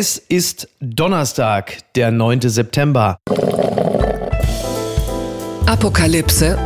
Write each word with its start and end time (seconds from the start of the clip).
Es 0.00 0.16
ist 0.16 0.68
Donnerstag, 0.78 1.78
der 1.96 2.12
9. 2.12 2.42
September. 2.42 3.18
Apokalypse 5.66 6.56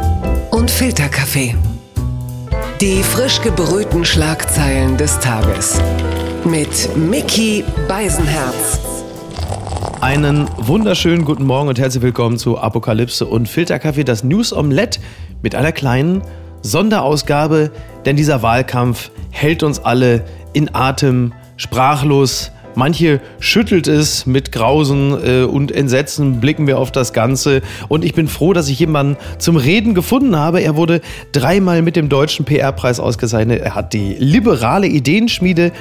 und 0.50 0.70
Filterkaffee. 0.70 1.54
Die 2.82 3.02
frisch 3.02 3.40
gebrühten 3.40 4.04
Schlagzeilen 4.04 4.98
des 4.98 5.18
Tages. 5.20 5.80
Mit 6.44 6.94
Mickey 6.94 7.64
Beisenherz. 7.88 8.78
Einen 10.02 10.46
wunderschönen 10.58 11.24
guten 11.24 11.46
Morgen 11.46 11.70
und 11.70 11.78
herzlich 11.78 12.02
willkommen 12.02 12.36
zu 12.36 12.58
Apokalypse 12.58 13.24
und 13.24 13.48
Filterkaffee, 13.48 14.04
das 14.04 14.24
News 14.24 14.52
Omelette 14.52 15.00
mit 15.40 15.54
einer 15.54 15.72
kleinen 15.72 16.20
Sonderausgabe, 16.60 17.70
denn 18.04 18.16
dieser 18.16 18.42
Wahlkampf 18.42 19.10
hält 19.30 19.62
uns 19.62 19.78
alle 19.78 20.22
in 20.52 20.74
Atem, 20.74 21.32
sprachlos, 21.56 22.52
Manche 22.74 23.20
schüttelt 23.38 23.86
es 23.86 24.26
mit 24.26 24.52
Grausen 24.52 25.12
äh, 25.24 25.42
und 25.44 25.72
Entsetzen, 25.72 26.40
blicken 26.40 26.66
wir 26.66 26.78
auf 26.78 26.90
das 26.90 27.12
Ganze. 27.12 27.62
Und 27.88 28.04
ich 28.04 28.14
bin 28.14 28.28
froh, 28.28 28.52
dass 28.52 28.68
ich 28.68 28.78
jemanden 28.78 29.16
zum 29.38 29.56
Reden 29.56 29.94
gefunden 29.94 30.36
habe. 30.36 30.60
Er 30.60 30.76
wurde 30.76 31.00
dreimal 31.32 31.82
mit 31.82 31.96
dem 31.96 32.08
Deutschen 32.08 32.44
PR-Preis 32.44 33.00
ausgezeichnet. 33.00 33.60
Er 33.60 33.74
hat 33.74 33.92
die 33.92 34.16
liberale 34.18 34.86
Ideenschmiede 34.86 35.72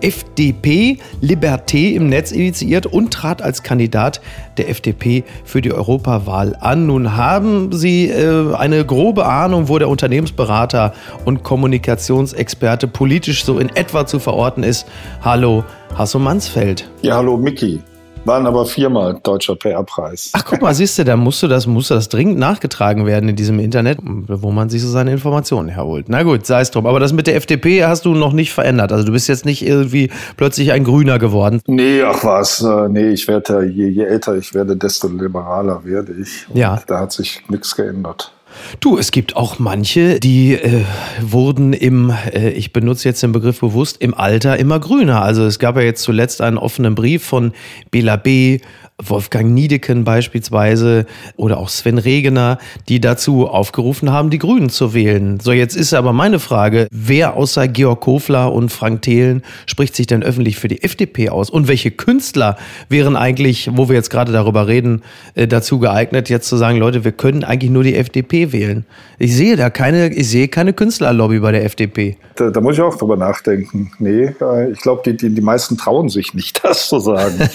FDP 0.00 0.98
Liberté 1.20 1.94
im 1.94 2.08
Netz 2.08 2.32
initiiert 2.32 2.86
und 2.86 3.12
trat 3.12 3.42
als 3.42 3.62
Kandidat 3.62 4.20
der 4.56 4.68
FDP 4.68 5.24
für 5.44 5.60
die 5.60 5.72
Europawahl 5.72 6.56
an. 6.60 6.86
Nun 6.86 7.16
haben 7.16 7.72
Sie 7.72 8.08
äh, 8.08 8.54
eine 8.54 8.84
grobe 8.84 9.26
Ahnung, 9.26 9.68
wo 9.68 9.78
der 9.78 9.88
Unternehmensberater 9.88 10.94
und 11.24 11.42
Kommunikationsexperte 11.42 12.86
politisch 12.86 13.44
so 13.44 13.58
in 13.58 13.74
etwa 13.74 14.06
zu 14.06 14.18
verorten 14.18 14.62
ist. 14.62 14.86
Hallo, 15.22 15.64
Hasso 15.94 16.18
Mansfeld. 16.18 16.88
Ja, 17.02 17.16
hallo 17.16 17.36
Mickey. 17.36 17.80
Waren 18.24 18.46
aber 18.46 18.66
viermal 18.66 19.18
deutscher 19.22 19.56
PR-Preis. 19.56 20.32
Ach, 20.34 20.44
guck 20.44 20.60
mal, 20.60 20.74
siehst 20.74 20.98
du, 20.98 21.04
da 21.04 21.16
musste 21.16 21.48
das, 21.48 21.66
musste 21.66 21.94
das 21.94 22.08
dringend 22.08 22.38
nachgetragen 22.38 23.06
werden 23.06 23.28
in 23.28 23.36
diesem 23.36 23.58
Internet, 23.58 23.98
wo 24.02 24.50
man 24.50 24.68
sich 24.68 24.82
so 24.82 24.88
seine 24.88 25.12
Informationen 25.12 25.68
herholt. 25.68 26.08
Na 26.08 26.22
gut, 26.24 26.44
sei 26.44 26.60
es 26.60 26.70
drum. 26.70 26.86
Aber 26.86 27.00
das 27.00 27.12
mit 27.12 27.26
der 27.26 27.36
FDP 27.36 27.84
hast 27.84 28.04
du 28.04 28.14
noch 28.14 28.32
nicht 28.32 28.52
verändert. 28.52 28.92
Also 28.92 29.04
du 29.04 29.12
bist 29.12 29.28
jetzt 29.28 29.46
nicht 29.46 29.64
irgendwie 29.64 30.10
plötzlich 30.36 30.72
ein 30.72 30.84
Grüner 30.84 31.18
geworden. 31.18 31.62
Nee, 31.66 32.02
ach 32.02 32.22
was. 32.22 32.60
Äh, 32.60 32.88
nee, 32.88 33.08
ich 33.10 33.26
werde, 33.28 33.64
je, 33.64 33.88
je 33.88 34.04
älter 34.04 34.36
ich 34.36 34.52
werde, 34.52 34.76
desto 34.76 35.08
liberaler 35.08 35.84
werde 35.84 36.12
ich. 36.20 36.46
Und 36.50 36.56
ja. 36.56 36.82
Da 36.86 37.00
hat 37.00 37.12
sich 37.12 37.42
nichts 37.48 37.74
geändert. 37.74 38.32
Du, 38.80 38.98
es 38.98 39.10
gibt 39.10 39.36
auch 39.36 39.58
manche, 39.58 40.20
die 40.20 40.54
äh, 40.54 40.84
wurden 41.20 41.72
im, 41.72 42.12
äh, 42.32 42.50
ich 42.50 42.72
benutze 42.72 43.08
jetzt 43.08 43.22
den 43.22 43.32
Begriff 43.32 43.60
bewusst, 43.60 44.00
im 44.00 44.14
Alter 44.14 44.58
immer 44.58 44.78
grüner. 44.80 45.22
Also 45.22 45.44
es 45.44 45.58
gab 45.58 45.76
ja 45.76 45.82
jetzt 45.82 46.02
zuletzt 46.02 46.40
einen 46.40 46.58
offenen 46.58 46.94
Brief 46.94 47.24
von 47.24 47.52
Bela 47.90 48.16
B., 48.16 48.60
Wolfgang 49.00 49.54
Niedeken 49.54 50.02
beispielsweise 50.02 51.06
oder 51.36 51.58
auch 51.58 51.68
Sven 51.68 51.98
Regener, 51.98 52.58
die 52.88 53.00
dazu 53.00 53.46
aufgerufen 53.46 54.10
haben, 54.10 54.28
die 54.28 54.38
Grünen 54.38 54.70
zu 54.70 54.92
wählen. 54.92 55.38
So, 55.38 55.52
jetzt 55.52 55.76
ist 55.76 55.94
aber 55.94 56.12
meine 56.12 56.40
Frage, 56.40 56.88
wer 56.90 57.36
außer 57.36 57.68
Georg 57.68 58.00
Kofler 58.00 58.52
und 58.52 58.70
Frank 58.70 59.02
Thelen 59.02 59.42
spricht 59.66 59.94
sich 59.94 60.08
denn 60.08 60.24
öffentlich 60.24 60.56
für 60.56 60.66
die 60.66 60.82
FDP 60.82 61.28
aus? 61.28 61.48
Und 61.48 61.68
welche 61.68 61.92
Künstler 61.92 62.56
wären 62.88 63.14
eigentlich, 63.14 63.70
wo 63.72 63.88
wir 63.88 63.94
jetzt 63.94 64.10
gerade 64.10 64.32
darüber 64.32 64.66
reden, 64.66 65.02
äh, 65.36 65.46
dazu 65.46 65.78
geeignet, 65.78 66.28
jetzt 66.28 66.48
zu 66.48 66.56
sagen, 66.56 66.78
Leute, 66.78 67.04
wir 67.04 67.12
können 67.12 67.44
eigentlich 67.44 67.70
nur 67.70 67.84
die 67.84 67.94
FDP 67.94 68.50
wählen? 68.50 68.84
Ich 69.20 69.36
sehe 69.36 69.56
da 69.56 69.70
keine, 69.70 70.12
ich 70.12 70.28
sehe 70.28 70.48
keine 70.48 70.72
Künstlerlobby 70.72 71.38
bei 71.38 71.52
der 71.52 71.64
FDP. 71.64 72.16
Da, 72.34 72.50
da 72.50 72.60
muss 72.60 72.74
ich 72.74 72.82
auch 72.82 72.96
drüber 72.96 73.16
nachdenken. 73.16 73.92
Nee, 74.00 74.34
äh, 74.40 74.72
ich 74.72 74.80
glaube, 74.80 75.02
die, 75.06 75.16
die, 75.16 75.32
die 75.32 75.40
meisten 75.40 75.78
trauen 75.78 76.08
sich 76.08 76.34
nicht, 76.34 76.60
das 76.64 76.88
zu 76.88 76.98
sagen. 76.98 77.38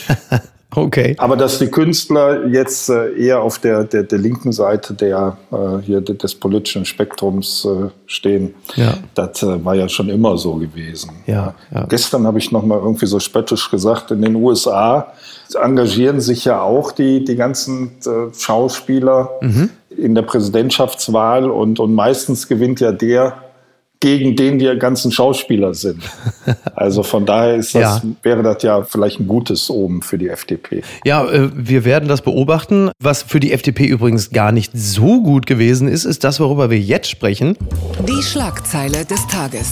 Okay. 0.76 1.16
Aber 1.18 1.38
dass 1.38 1.60
die 1.60 1.68
Künstler 1.68 2.48
jetzt 2.48 2.90
äh, 2.90 3.14
eher 3.14 3.42
auf 3.42 3.60
der, 3.60 3.84
der, 3.84 4.04
der 4.04 4.18
linken 4.18 4.52
Seite 4.52 4.94
der, 4.94 5.38
äh, 5.52 5.82
hier 5.84 6.02
des 6.02 6.36
politischen 6.36 6.86
Spektrums 6.86 7.66
äh, 7.66 7.90
stehen, 8.06 8.54
Ja. 8.76 8.96
das 9.16 9.44
war 9.44 9.76
ja 9.76 9.88
schon 9.90 10.10
immer 10.10 10.38
so 10.38 10.56
gewesen. 10.56 11.12
Ja, 11.28 11.54
ja. 11.74 11.86
Gestern 11.86 12.26
habe 12.26 12.40
ich 12.40 12.52
noch 12.52 12.64
mal 12.64 12.80
irgendwie 12.80 13.06
so 13.06 13.20
spöttisch 13.20 13.70
gesagt, 13.70 14.12
in 14.12 14.22
den 14.22 14.36
USA 14.36 15.14
engagieren 15.62 16.20
sich 16.20 16.46
ja 16.46 16.62
auch 16.62 16.92
die, 16.92 17.24
die 17.24 17.36
ganzen 17.36 17.92
Schauspieler 18.36 19.32
in 19.96 20.16
der 20.16 20.24
Präsidentschaftswahl 20.24 21.50
und, 21.52 21.80
und 21.80 21.94
meistens 21.94 22.48
gewinnt 22.48 22.80
ja 22.80 22.92
der, 22.92 23.36
gegen 24.04 24.36
den 24.36 24.60
die 24.60 24.66
ganzen 24.78 25.12
Schauspieler 25.14 25.74
sind. 25.74 26.04
Also 26.76 27.04
von 27.04 27.26
daher 27.26 27.56
ist 27.56 27.74
das, 27.74 28.04
Ja. 28.04 28.10
wäre 28.24 28.44
das 28.44 28.62
ja 28.64 28.84
vielleicht 28.84 29.20
ein 29.22 29.28
gutes 29.28 29.70
Omen 29.70 30.02
für 30.02 30.18
die 30.18 30.28
FDP. 30.28 30.82
Ja, 31.06 31.24
äh, 31.26 31.50
wir 31.54 31.86
werden 31.86 32.10
das 32.10 32.22
beobachten. 32.22 32.90
Was 33.00 33.24
für 33.24 33.40
die 33.40 33.54
FDP 33.54 33.86
übrigens 33.86 34.32
gar 34.32 34.52
nicht 34.52 34.72
so 34.76 35.22
gut 35.22 35.46
gewesen 35.46 35.88
ist, 35.88 36.04
ist 36.04 36.26
das, 36.26 36.42
worüber 36.42 36.70
wir 36.70 36.80
jetzt 36.80 37.10
sprechen. 37.10 37.56
Die 38.06 38.22
Schlagzeile 38.22 39.06
des 39.06 39.26
Tages. 39.28 39.72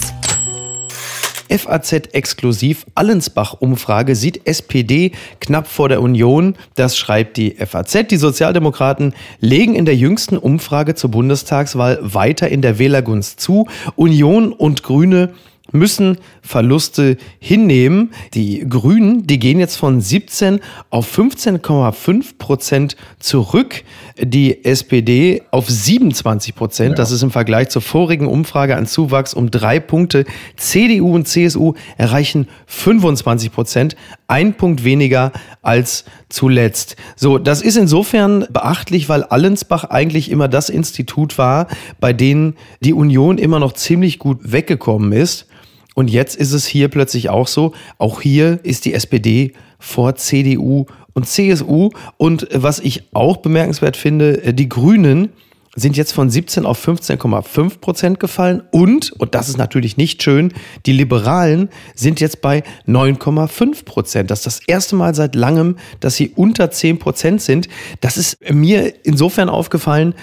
FAZ 1.58 1.92
exklusiv 2.12 2.86
Allensbach-Umfrage 2.94 4.16
sieht 4.16 4.46
SPD 4.46 5.12
knapp 5.40 5.66
vor 5.66 5.88
der 5.88 6.00
Union. 6.00 6.54
Das 6.74 6.96
schreibt 6.96 7.36
die 7.36 7.54
FAZ. 7.54 8.08
Die 8.10 8.16
Sozialdemokraten 8.16 9.14
legen 9.40 9.74
in 9.74 9.84
der 9.84 9.96
jüngsten 9.96 10.38
Umfrage 10.38 10.94
zur 10.94 11.10
Bundestagswahl 11.10 11.98
weiter 12.00 12.48
in 12.48 12.62
der 12.62 12.78
Wählergunst 12.78 13.40
zu. 13.40 13.68
Union 13.96 14.52
und 14.52 14.82
Grüne 14.82 15.34
müssen 15.72 16.18
Verluste 16.42 17.16
hinnehmen. 17.38 18.10
Die 18.34 18.66
Grünen, 18.68 19.26
die 19.26 19.38
gehen 19.38 19.60
jetzt 19.60 19.76
von 19.76 20.00
17 20.00 20.60
auf 20.90 21.16
15,5 21.16 22.36
Prozent 22.36 22.96
zurück. 23.20 23.84
Die 24.20 24.64
SPD 24.64 25.42
auf 25.52 25.70
27 25.70 26.54
Prozent. 26.54 26.98
Das 26.98 27.12
ist 27.12 27.22
im 27.22 27.30
Vergleich 27.30 27.68
zur 27.68 27.80
vorigen 27.80 28.26
Umfrage 28.26 28.76
ein 28.76 28.86
Zuwachs 28.86 29.34
um 29.34 29.50
drei 29.50 29.78
Punkte. 29.78 30.24
CDU 30.56 31.14
und 31.14 31.28
CSU 31.28 31.74
erreichen 31.96 32.48
25 32.66 33.52
Prozent. 33.52 33.96
Ein 34.26 34.54
Punkt 34.54 34.82
weniger 34.84 35.32
als 35.62 36.04
zuletzt. 36.28 36.96
So, 37.14 37.38
das 37.38 37.62
ist 37.62 37.76
insofern 37.76 38.46
beachtlich, 38.50 39.08
weil 39.08 39.22
Allensbach 39.22 39.84
eigentlich 39.84 40.30
immer 40.30 40.48
das 40.48 40.68
Institut 40.70 41.38
war, 41.38 41.68
bei 42.00 42.12
dem 42.12 42.54
die 42.80 42.92
Union 42.92 43.38
immer 43.38 43.60
noch 43.60 43.72
ziemlich 43.74 44.18
gut 44.18 44.38
weggekommen 44.42 45.12
ist. 45.12 45.46
Und 45.94 46.10
jetzt 46.10 46.36
ist 46.36 46.52
es 46.52 46.66
hier 46.66 46.88
plötzlich 46.88 47.28
auch 47.28 47.46
so. 47.46 47.72
Auch 47.98 48.20
hier 48.20 48.60
ist 48.62 48.84
die 48.84 48.94
SPD 48.94 49.52
vor 49.78 50.14
CDU 50.14 50.86
und 51.12 51.26
CSU. 51.26 51.90
Und 52.16 52.48
was 52.52 52.78
ich 52.78 53.14
auch 53.14 53.38
bemerkenswert 53.38 53.96
finde, 53.96 54.54
die 54.54 54.68
Grünen 54.68 55.30
sind 55.74 55.96
jetzt 55.96 56.12
von 56.12 56.28
17 56.28 56.66
auf 56.66 56.86
15,5 56.86 57.78
Prozent 57.78 58.20
gefallen. 58.20 58.62
Und, 58.70 59.12
und 59.12 59.34
das 59.34 59.48
ist 59.48 59.56
natürlich 59.56 59.96
nicht 59.96 60.22
schön, 60.22 60.52
die 60.84 60.92
Liberalen 60.92 61.70
sind 61.94 62.20
jetzt 62.20 62.42
bei 62.42 62.62
9,5 62.86 63.84
Prozent. 63.84 64.30
Das 64.30 64.40
ist 64.40 64.46
das 64.46 64.60
erste 64.66 64.96
Mal 64.96 65.14
seit 65.14 65.34
langem, 65.34 65.76
dass 66.00 66.16
sie 66.16 66.30
unter 66.36 66.70
10 66.70 66.98
Prozent 66.98 67.40
sind. 67.40 67.68
Das 68.00 68.18
ist 68.18 68.38
mir 68.50 68.92
insofern 69.04 69.48
aufgefallen, 69.48 70.14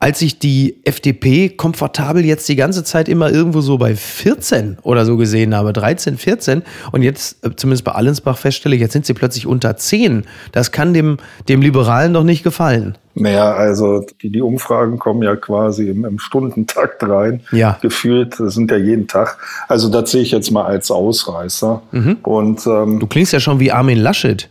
als 0.00 0.22
ich 0.22 0.38
die 0.38 0.80
FDP 0.84 1.48
komfortabel 1.48 2.24
jetzt 2.24 2.48
die 2.48 2.54
ganze 2.54 2.84
Zeit 2.84 3.08
immer 3.08 3.30
irgendwo 3.32 3.60
so 3.60 3.78
bei 3.78 3.96
14 3.96 4.78
oder 4.82 5.04
so 5.04 5.16
gesehen 5.16 5.56
habe, 5.56 5.72
13, 5.72 6.16
14 6.16 6.62
und 6.92 7.02
jetzt 7.02 7.44
äh, 7.44 7.50
zumindest 7.56 7.84
bei 7.84 7.92
Allensbach 7.92 8.38
feststelle, 8.38 8.76
jetzt 8.76 8.92
sind 8.92 9.06
sie 9.06 9.14
plötzlich 9.14 9.46
unter 9.46 9.76
10. 9.76 10.24
Das 10.52 10.70
kann 10.70 10.94
dem, 10.94 11.16
dem 11.48 11.62
Liberalen 11.62 12.14
doch 12.14 12.22
nicht 12.22 12.44
gefallen. 12.44 12.96
Naja, 13.14 13.52
also 13.52 14.06
die, 14.22 14.30
die 14.30 14.40
Umfragen 14.40 15.00
kommen 15.00 15.24
ja 15.24 15.34
quasi 15.34 15.88
im, 15.88 16.04
im 16.04 16.20
Stundentakt 16.20 17.02
rein. 17.02 17.40
Ja. 17.50 17.78
Gefühlt, 17.82 18.38
das 18.38 18.54
sind 18.54 18.70
ja 18.70 18.76
jeden 18.76 19.08
Tag. 19.08 19.38
Also 19.66 19.88
das 19.88 20.12
sehe 20.12 20.22
ich 20.22 20.30
jetzt 20.30 20.52
mal 20.52 20.64
als 20.64 20.92
Ausreißer. 20.92 21.82
Und 22.22 22.64
ähm, 22.68 23.00
Du 23.00 23.08
klingst 23.08 23.32
ja 23.32 23.40
schon 23.40 23.58
wie 23.58 23.72
Armin 23.72 23.98
Laschet. 23.98 24.48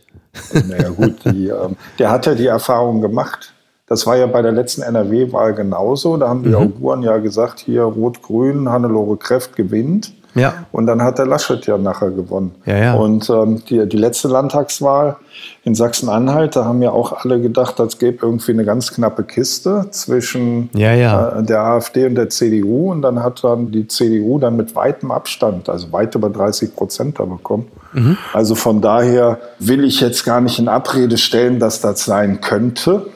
naja 0.68 0.90
gut, 0.90 1.16
die, 1.24 1.48
ähm, 1.48 1.78
der 1.98 2.12
hat 2.12 2.26
ja 2.26 2.36
die 2.36 2.48
Erfahrung 2.48 3.00
gemacht. 3.00 3.54
Das 3.88 4.06
war 4.06 4.18
ja 4.18 4.28
bei 4.28 4.42
der 4.42 4.52
letzten 4.52 4.82
NRW-Wahl 4.82 5.54
genauso. 5.54 6.18
Da 6.18 6.28
haben 6.28 6.44
die 6.44 6.54
Auguren 6.54 7.04
ja 7.04 7.18
gesagt, 7.18 7.60
hier 7.60 7.84
Rot-Grün, 7.84 8.70
Hannelore 8.70 9.16
Kräft 9.16 9.56
gewinnt. 9.56 10.14
Ja. 10.36 10.66
Und 10.72 10.86
dann 10.86 11.02
hat 11.02 11.18
der 11.18 11.26
Laschet 11.26 11.66
ja 11.66 11.78
nachher 11.78 12.12
gewonnen. 12.12 12.54
Ja, 12.66 12.78
ja. 12.78 12.94
Und 12.94 13.30
ähm, 13.30 13.64
die, 13.70 13.88
die 13.88 13.98
letzte 13.98 14.28
Landtagswahl 14.28 15.16
in 15.64 15.74
Sachsen-Anhalt, 15.74 16.56
da 16.56 16.66
haben 16.66 16.82
ja 16.82 16.92
auch 16.92 17.24
alle 17.24 17.42
gedacht, 17.42 17.80
das 17.80 17.98
gäbe 17.98 18.26
irgendwie 18.26 18.52
eine 18.52 18.64
ganz 18.64 18.94
knappe 18.94 19.24
Kiste 19.24 19.88
zwischen 19.92 20.70
Ja, 20.76 20.94
ja. 20.94 21.40
Äh, 21.40 21.44
der 21.44 21.62
AfD 21.62 22.06
und 22.06 22.16
der 22.16 22.30
CDU. 22.30 22.92
Und 22.92 23.02
dann 23.02 23.24
hat 23.24 23.44
dann 23.44 23.72
die 23.72 23.88
CDU 23.88 24.38
dann 24.38 24.58
mit 24.58 24.76
weitem 24.76 25.12
Abstand, 25.12 25.70
also 25.70 25.92
weit 25.92 26.14
über 26.14 26.30
30 26.30 26.76
Prozent 26.76 27.20
da 27.20 27.26
bekommen. 27.26 27.68
Mhm. 27.94 28.18
Also 28.34 28.54
von 28.54 28.82
daher 28.82 29.40
will 29.60 29.84
ich 29.84 30.02
jetzt 30.02 30.24
gar 30.24 30.42
nicht 30.42 30.60
in 30.60 30.68
Abrede 30.68 31.18
stellen, 31.18 31.60
dass 31.60 31.82
das 31.82 32.06
sein 32.06 32.42
könnte. 32.42 33.08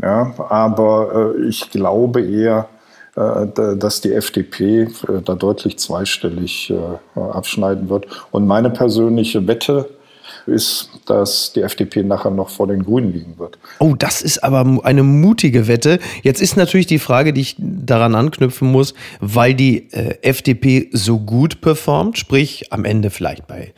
Ja, 0.00 0.34
aber 0.48 1.34
äh, 1.38 1.46
ich 1.48 1.70
glaube 1.70 2.22
eher, 2.22 2.68
äh, 3.16 3.46
da- 3.54 3.74
dass 3.74 4.00
die 4.00 4.12
FDP 4.12 4.82
äh, 4.82 4.88
da 5.24 5.34
deutlich 5.34 5.78
zweistellig 5.78 6.70
äh, 6.72 7.20
abschneiden 7.20 7.88
wird. 7.88 8.06
Und 8.30 8.46
meine 8.46 8.70
persönliche 8.70 9.46
Wette 9.46 9.88
ist, 10.46 10.88
dass 11.06 11.52
die 11.52 11.60
FDP 11.60 12.02
nachher 12.02 12.30
noch 12.30 12.48
vor 12.48 12.66
den 12.66 12.82
Grünen 12.84 13.12
liegen 13.12 13.38
wird. 13.38 13.58
Oh, 13.78 13.94
das 13.98 14.22
ist 14.22 14.42
aber 14.42 14.64
eine 14.84 15.02
mutige 15.02 15.68
Wette. 15.68 15.98
Jetzt 16.22 16.40
ist 16.40 16.56
natürlich 16.56 16.86
die 16.86 16.98
Frage, 16.98 17.32
die 17.32 17.42
ich 17.42 17.56
daran 17.58 18.14
anknüpfen 18.14 18.70
muss, 18.70 18.94
weil 19.20 19.54
die 19.54 19.92
äh, 19.92 20.16
FDP 20.22 20.88
so 20.92 21.18
gut 21.18 21.60
performt, 21.60 22.16
sprich 22.16 22.72
am 22.72 22.84
Ende 22.84 23.10
vielleicht 23.10 23.46
bei 23.48 23.74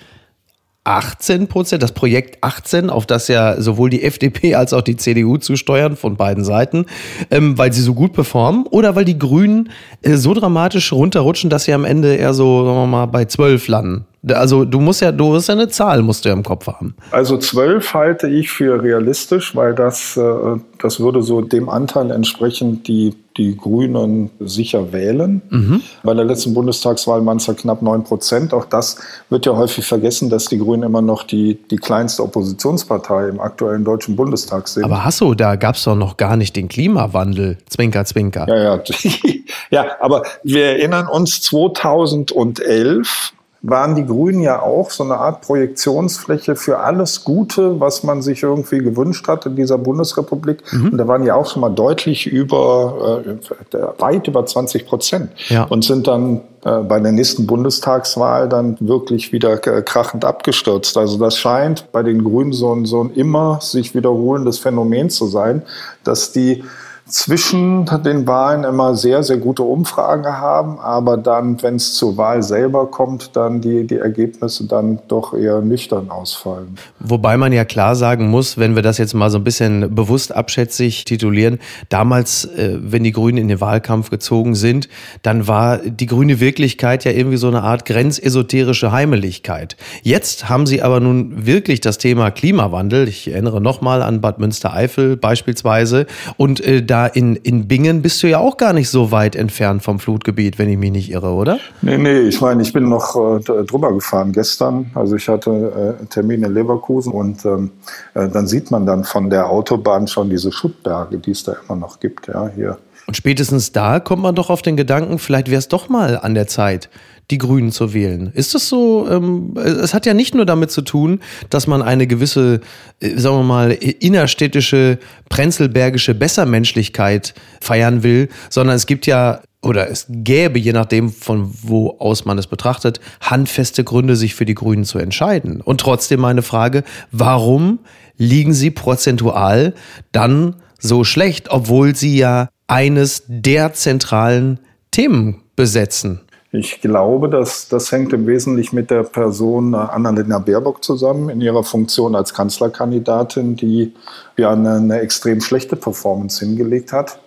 18 0.85 1.47
Prozent, 1.47 1.83
das 1.83 1.93
Projekt 1.93 2.43
18, 2.43 2.91
auf 2.91 3.07
das 3.07 3.29
ja 3.29 3.61
sowohl 3.61 3.91
die 3.91 4.03
FDP 4.03 4.57
als 4.57 4.73
auch 4.73 4.83
die 4.83 4.97
CDU 4.97 5.37
zusteuern 5.37 5.97
von 5.97 6.17
beiden 6.17 6.45
Seiten, 6.45 6.87
ähm, 7.31 7.57
weil 7.57 7.73
sie 7.73 7.83
so 7.83 7.95
gut 7.95 8.13
performen 8.13 8.67
oder 8.67 8.97
weil 8.97 9.05
die 9.05 9.19
Grünen 9.19 9.71
äh, 10.03 10.17
so 10.17 10.35
dramatisch 10.35 10.93
runterrutschen, 10.93 11.51
dass 11.51 11.65
sie 11.65 11.73
am 11.73 11.85
Ende 11.85 12.17
eher 12.17 12.35
so, 12.35 12.65
sagen 12.65 12.77
wir 12.77 12.87
mal, 12.87 13.07
bei 13.07 13.27
12 13.27 13.69
landen. 13.69 14.07
Also 14.29 14.65
du 14.65 14.81
musst 14.81 15.01
ja, 15.01 15.11
du 15.11 15.35
hast 15.35 15.49
ja 15.49 15.55
eine 15.55 15.69
Zahl, 15.69 16.03
musst 16.03 16.25
du 16.25 16.29
ja 16.29 16.35
im 16.35 16.45
Kopf 16.45 16.67
haben. 16.69 16.95
Also 17.11 17.39
zwölf 17.39 17.93
halte 17.95 18.29
ich 18.29 18.51
für 18.51 18.81
realistisch, 18.83 19.55
weil 19.57 19.75
das, 19.75 20.17
äh, 20.17 20.57
das 20.81 21.01
würde 21.01 21.23
so 21.23 21.41
dem 21.41 21.69
Anteil 21.69 22.11
entsprechen, 22.11 22.83
die 22.85 23.15
die 23.37 23.57
Grünen 23.57 24.31
sicher 24.41 24.93
wählen. 24.93 25.43
Mhm. 25.51 25.83
Bei 26.03 26.15
der 26.15 26.25
letzten 26.25 26.55
Bundestagswahl 26.55 27.25
waren 27.25 27.39
es 27.39 27.47
ja 27.47 27.55
knapp 27.55 27.83
neun 27.83 28.05
Prozent. 28.05 28.53
Auch 28.53 28.65
das 28.65 28.97
wird 29.31 29.47
ja 29.47 29.57
häufig 29.57 29.85
vergessen, 29.85 30.31
dass 30.31 30.47
die 30.47 30.59
Grünen 30.59 30.83
immer 30.83 31.03
noch 31.03 31.23
die, 31.25 31.59
die 31.71 31.77
kleinste 31.77 32.23
Oppositionspartei 32.23 33.29
im 33.29 33.41
aktuellen 33.41 33.85
Deutschen 33.85 34.17
Bundestag 34.17 34.69
sind. 34.69 34.85
Aber 34.85 35.05
Hasso, 35.05 35.35
da 35.35 35.57
gab 35.57 35.77
es 35.77 35.85
doch 35.85 35.97
noch 35.97 36.17
gar 36.17 36.37
nicht 36.37 36.57
den 36.57 36.69
Klimawandel. 36.69 37.59
Zwinker, 37.69 38.05
zwinker. 38.05 38.47
Ja, 38.49 38.77
ja. 38.77 38.83
ja, 39.71 39.87
aber 40.01 40.23
wir 40.43 40.65
erinnern 40.65 41.07
uns 41.07 41.41
2011 41.43 43.33
waren 43.63 43.95
die 43.95 44.05
Grünen 44.05 44.41
ja 44.41 44.61
auch 44.61 44.91
so 44.91 45.05
eine 45.05 45.19
Art 45.19 45.43
Projektionsfläche 45.43 46.57
für 46.57 46.81
alles 46.81 47.23
Gute, 47.23 47.79
was 47.79 48.03
man 48.03 48.21
sich 48.21 48.43
irgendwie 48.43 48.79
gewünscht 48.79 49.29
hat 49.29 49.47
in 49.47 49.55
dieser 49.55 49.79
Bundesrepublik. 49.79 50.63
Mhm. 50.73 50.91
Und 50.91 50.99
da 50.99 51.07
waren 51.07 51.23
ja 51.23 51.37
auch 51.37 51.47
schon 51.47 51.61
mal 51.61 51.71
deutlich 51.71 52.27
über, 52.27 53.23
äh, 53.25 53.79
weit 53.99 54.27
über 54.27 54.45
20 54.45 54.85
Prozent. 54.85 55.31
Ja. 55.49 55.63
Und 55.65 55.85
sind 55.85 56.09
dann 56.09 56.41
äh, 56.65 56.79
bei 56.81 56.99
der 56.99 57.13
nächsten 57.13 57.47
Bundestagswahl 57.47 58.49
dann 58.49 58.77
wirklich 58.81 59.33
wieder 59.33 59.59
krachend 59.59 60.25
abgestürzt. 60.25 60.97
Also 60.97 61.17
das 61.19 61.37
scheint 61.37 61.93
bei 61.93 62.03
den 62.03 62.25
Grünen 62.25 62.53
so 62.53 62.75
ein, 62.75 62.85
so 62.85 63.05
ein 63.05 63.11
immer 63.15 63.61
sich 63.61 63.95
wiederholendes 63.95 64.59
Phänomen 64.59 65.09
zu 65.09 65.29
sein, 65.29 65.63
dass 66.03 66.33
die 66.33 66.65
zwischen 67.13 67.85
den 68.05 68.27
Wahlen 68.27 68.65
immer 68.65 68.95
sehr, 68.95 69.23
sehr 69.23 69.37
gute 69.37 69.63
Umfragen 69.63 70.25
haben, 70.25 70.79
aber 70.79 71.19
dann, 71.19 71.63
wenn 71.63 71.77
es 71.77 71.95
zur 71.95 72.17
Wahl 72.17 72.43
selber 72.43 72.87
kommt, 72.87 73.37
dann 73.37 73.61
die, 73.61 73.87
die 73.87 73.99
Ergebnisse 73.99 74.67
dann 74.67 74.99
doch 75.09 75.35
eher 75.35 75.61
nüchtern 75.61 76.11
ausfallen. 76.11 76.77
Wobei 77.01 77.37
man 77.37 77.53
ja 77.53 77.67
klar 77.67 77.97
sagen 77.97 78.31
muss, 78.31 78.57
wenn 78.57 78.77
wir 78.77 78.83
das 78.83 78.97
jetzt 78.97 79.13
mal 79.13 79.29
so 79.31 79.39
ein 79.39 79.45
bisschen 79.45 79.95
bewusst 79.95 80.35
abschätzig 80.35 81.05
titulieren, 81.05 81.59
damals, 81.91 82.47
äh, 82.47 82.79
wenn 82.81 83.05
die 83.05 83.13
Grünen 83.13 83.39
in 83.39 83.49
den 83.49 83.61
Wahlkampf 83.61 84.09
gezogen 84.09 84.55
sind, 84.55 84.89
dann 85.23 85.47
war 85.47 85.79
die 85.79 86.07
grüne 86.07 86.41
Wirklichkeit 86.41 87.05
ja 87.05 87.13
irgendwie 87.13 87.37
so 87.37 87.49
eine 87.49 87.63
Art 87.63 87.85
grenzesoterische 87.85 88.91
Heimeligkeit. 88.91 89.77
Jetzt 90.03 90.49
haben 90.49 90.67
sie 90.67 90.83
aber 90.83 91.01
nun 91.01 91.45
wirklich 91.45 91.83
das 91.83 91.99
Thema 91.99 92.31
Klimawandel. 92.31 93.07
Ich 93.07 93.31
erinnere 93.31 93.61
nochmal 93.61 94.01
an 94.01 94.23
Bad 94.23 94.39
Münstereifel 94.39 95.19
beispielsweise 95.19 96.07
und 96.39 96.65
äh, 96.65 96.83
da 97.03 97.07
in, 97.09 97.37
in 97.37 97.67
Bingen 97.67 98.03
bist 98.03 98.23
du 98.23 98.29
ja 98.29 98.39
auch 98.39 98.57
gar 98.57 98.73
nicht 98.73 98.89
so 98.89 99.11
weit 99.11 99.35
entfernt 99.37 99.83
vom 99.83 99.99
Flutgebiet, 99.99 100.59
wenn 100.59 100.69
ich 100.69 100.79
mich 100.79 100.93
nicht 100.93 101.11
irre, 101.11 101.33
oder? 101.33 101.59
Nee, 101.81 101.99
nee, 101.99 102.21
ich 102.21 102.41
meine, 102.41 102.63
ich 102.63 102.73
bin 102.73 102.89
noch 102.89 103.17
äh, 103.17 103.41
drüber 103.65 103.93
gefahren 103.93 104.33
gestern. 104.33 104.91
Also 104.95 105.17
ich 105.17 105.29
hatte 105.29 105.99
äh, 106.01 106.07
Termin 106.07 106.43
in 106.43 106.55
Leverkusen 106.55 107.13
und 107.13 107.45
ähm, 107.45 107.71
äh, 108.15 108.29
dann 108.29 108.47
sieht 108.47 108.71
man 108.71 108.87
dann 108.87 109.05
von 109.05 109.31
der 109.31 109.51
Autobahn 109.51 110.07
schon 110.07 110.31
diese 110.31 110.53
Schuttberge, 110.53 111.19
die 111.19 111.33
es 111.33 111.43
da 111.43 111.57
immer 111.69 111.79
noch 111.79 111.99
gibt, 111.99 112.29
ja, 112.29 112.49
hier. 112.55 112.79
Und 113.07 113.17
spätestens 113.17 113.73
da 113.73 113.99
kommt 113.99 114.23
man 114.23 114.35
doch 114.35 114.49
auf 114.49 114.63
den 114.63 114.77
Gedanken, 114.77 115.19
vielleicht 115.19 115.49
wäre 115.49 115.59
es 115.59 115.69
doch 115.69 115.89
mal 115.89 116.19
an 116.19 116.35
der 116.35 116.47
Zeit, 116.47 116.89
die 117.31 117.39
Grünen 117.39 117.73
zu 117.73 117.95
wählen. 117.95 118.31
Ist 118.35 118.55
das 118.55 118.69
so? 118.69 119.09
Ähm, 119.09 119.55
es 119.57 119.95
hat 119.95 120.07
ja 120.07 120.15
nicht 120.15 120.35
nur 120.35 120.45
damit 120.45 120.71
zu 120.71 120.83
tun, 120.83 121.21
dass 121.51 121.67
man 121.67 121.83
eine 121.83 122.07
gewisse, 122.07 122.61
äh, 123.01 123.17
sagen 123.17 123.37
wir 123.37 123.45
mal, 123.45 123.71
innerstädtische, 123.71 124.99
prenzelbergische 125.29 126.15
Bessermenschlichkeit 126.15 127.35
feiern 127.61 128.03
will, 128.03 128.29
sondern 128.51 128.77
es 128.77 128.87
gibt 128.87 129.07
ja 129.07 129.41
oder 129.63 129.89
es 129.89 130.07
gäbe, 130.09 130.59
je 130.59 130.73
nachdem 130.73 131.11
von 131.11 131.55
wo 131.63 131.97
aus 131.99 132.25
man 132.25 132.37
es 132.37 132.49
betrachtet, 132.49 133.01
handfeste 133.21 133.85
Gründe, 133.85 134.17
sich 134.17 134.35
für 134.35 134.45
die 134.45 134.55
Grünen 134.55 134.85
zu 134.85 134.99
entscheiden. 134.99 135.61
Und 135.61 135.81
trotzdem 135.81 136.21
meine 136.21 136.43
Frage, 136.43 136.83
warum 137.13 137.79
liegen 138.19 138.53
sie 138.53 138.71
prozentual 138.71 139.75
dann 140.11 140.57
so 140.79 141.05
schlecht, 141.05 141.51
obwohl 141.51 141.95
sie 141.95 142.19
ja 142.19 142.49
eines 142.67 143.23
der 143.29 143.73
zentralen 143.73 144.59
Themen 144.91 145.43
besetzen? 145.55 146.21
Ich 146.55 146.83
glaube, 146.83 147.31
dass 147.31 147.69
das 147.69 147.91
hängt 147.91 148.13
im 148.13 148.27
Wesentlichen 148.27 148.77
mit 148.77 148.91
der 148.91 149.05
Person 149.05 149.73
äh, 149.73 149.79
Annalena 149.79 150.39
Baerbock 150.39 150.85
zusammen 150.85 151.31
in 151.31 151.41
ihrer 151.41 151.65
Funktion 151.65 152.15
als 152.15 152.35
Kanzlerkandidatin, 152.35 153.57
die 153.57 153.95
ja 154.37 154.53
eine, 154.53 154.75
eine 154.75 155.01
extrem 155.01 155.41
schlechte 155.41 155.77
Performance 155.77 156.45
hingelegt 156.45 156.93
hat. 156.93 157.19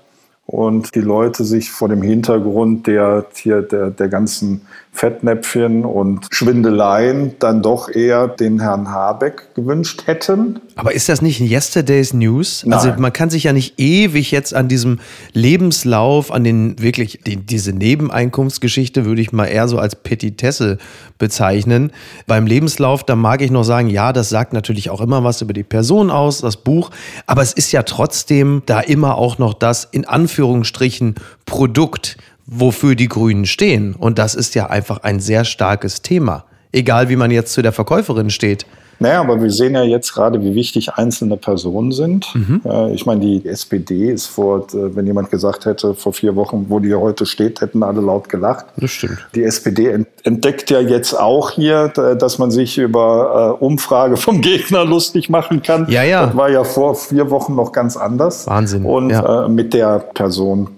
Und 0.45 0.94
die 0.94 1.01
Leute 1.01 1.44
sich 1.44 1.72
vor 1.72 1.89
dem 1.89 2.04
Hintergrund 2.04 2.86
der, 2.86 3.25
der, 3.44 3.89
der 3.89 4.07
ganzen 4.10 4.68
Fettnäpfchen 4.95 5.83
und 5.83 6.27
Schwindeleien 6.31 7.36
dann 7.39 7.62
doch 7.62 7.89
eher 7.89 8.30
den 8.30 8.62
Herrn 8.62 8.89
Habeck 8.89 9.53
gewünscht 9.53 10.03
hätten. 10.07 10.62
Aber 10.75 10.94
ist 10.95 11.09
das 11.09 11.21
nicht 11.21 11.42
Yesterday's 11.42 12.13
News? 12.13 12.63
Also 12.63 12.69
Nein. 12.69 12.80
Also 12.80 13.01
man 13.01 13.12
kann 13.12 13.30
sich 13.30 13.44
ja 13.44 13.51
nicht 13.51 13.77
ewig 13.77 14.31
jetzt 14.31 14.53
an 14.53 14.69
diesem 14.69 15.00
Lebenslauf, 15.33 16.31
an 16.31 16.45
den 16.45 16.81
wirklich, 16.81 17.19
die, 17.27 17.36
diese 17.36 17.74
Nebeneinkunftsgeschichte 17.74 19.03
würde 19.03 19.21
ich 19.21 19.33
mal 19.33 19.47
eher 19.47 19.68
so 19.68 19.80
als 19.80 19.97
Petitesse 19.97 20.77
bezeichnen. 21.18 21.92
Beim 22.25 22.47
Lebenslauf, 22.47 23.03
da 23.03 23.18
mag 23.18 23.42
ich 23.42 23.51
noch 23.51 23.63
sagen, 23.63 23.89
ja, 23.89 24.13
das 24.13 24.30
sagt 24.30 24.53
natürlich 24.53 24.89
auch 24.89 25.01
immer 25.01 25.25
was 25.25 25.42
über 25.42 25.53
die 25.53 25.63
Person 25.63 26.09
aus, 26.09 26.39
das 26.39 26.56
Buch, 26.56 26.92
aber 27.27 27.42
es 27.42 27.51
ist 27.51 27.74
ja 27.74 27.83
trotzdem 27.83 28.63
da 28.65 28.80
immer 28.80 29.18
auch 29.18 29.39
noch 29.39 29.53
das 29.53 29.83
in 29.83 30.06
Anführungsstrichen 30.06 31.15
Produkt, 31.45 32.18
wofür 32.45 32.95
die 32.95 33.07
Grünen 33.07 33.45
stehen. 33.45 33.95
Und 33.95 34.19
das 34.19 34.36
ist 34.36 34.56
ja 34.56 34.68
einfach 34.68 35.03
ein 35.03 35.19
sehr 35.19 35.45
starkes 35.45 36.01
Thema. 36.01 36.45
Egal 36.71 37.09
wie 37.09 37.15
man 37.15 37.31
jetzt 37.31 37.53
zu 37.53 37.62
der 37.62 37.71
Verkäuferin 37.71 38.30
steht. 38.30 38.65
Naja, 39.00 39.19
aber 39.19 39.42
wir 39.42 39.51
sehen 39.51 39.75
ja 39.75 39.83
jetzt 39.83 40.13
gerade, 40.13 40.42
wie 40.42 40.56
wichtig 40.56 40.94
einzelne 40.94 41.38
Personen 41.38 41.92
sind. 41.92 42.33
Mhm. 42.33 42.61
Ich 42.94 43.06
meine, 43.06 43.21
die 43.21 43.45
SPD 43.45 44.11
ist 44.11 44.28
vor, 44.28 44.68
äh, 44.73 44.95
wenn 44.95 45.06
jemand 45.06 45.31
gesagt 45.31 45.66
hätte, 45.66 45.94
vor 45.94 46.14
vier 46.14 46.35
Wochen, 46.35 46.68
wo 46.69 46.80
die 46.80 46.94
heute 46.95 47.25
steht, 47.25 47.61
hätten 47.61 47.83
alle 47.83 48.02
laut 48.02 48.30
gelacht. 48.30 48.66
Das 48.78 48.92
stimmt. 48.92 49.28
Die 49.35 49.44
SPD 49.44 50.06
entdeckt 50.23 50.69
ja 50.69 50.80
jetzt 50.80 51.14
auch 51.14 51.52
hier, 51.52 51.90
dass 51.90 52.37
man 52.37 52.52
sich 52.52 52.78
über 52.78 53.57
äh, 53.59 53.64
Umfrage 53.64 54.18
vom 54.18 54.42
Gegner 54.45 54.85
lustig 54.85 55.30
machen 55.30 55.61
kann. 55.61 55.87
Ja, 55.90 56.04
ja. 56.04 56.28
Das 56.28 56.37
war 56.37 56.49
ja 56.49 56.64
vor 56.64 56.95
vier 56.95 57.30
Wochen 57.30 57.56
noch 57.56 57.71
ganz 57.71 57.97
anders. 57.97 58.47
Wahnsinn. 58.47 58.85
Und 58.85 59.09
ja. 59.09 59.45
Äh, 59.45 59.49
mit 59.49 59.73
der 59.73 59.99
Person 59.99 60.69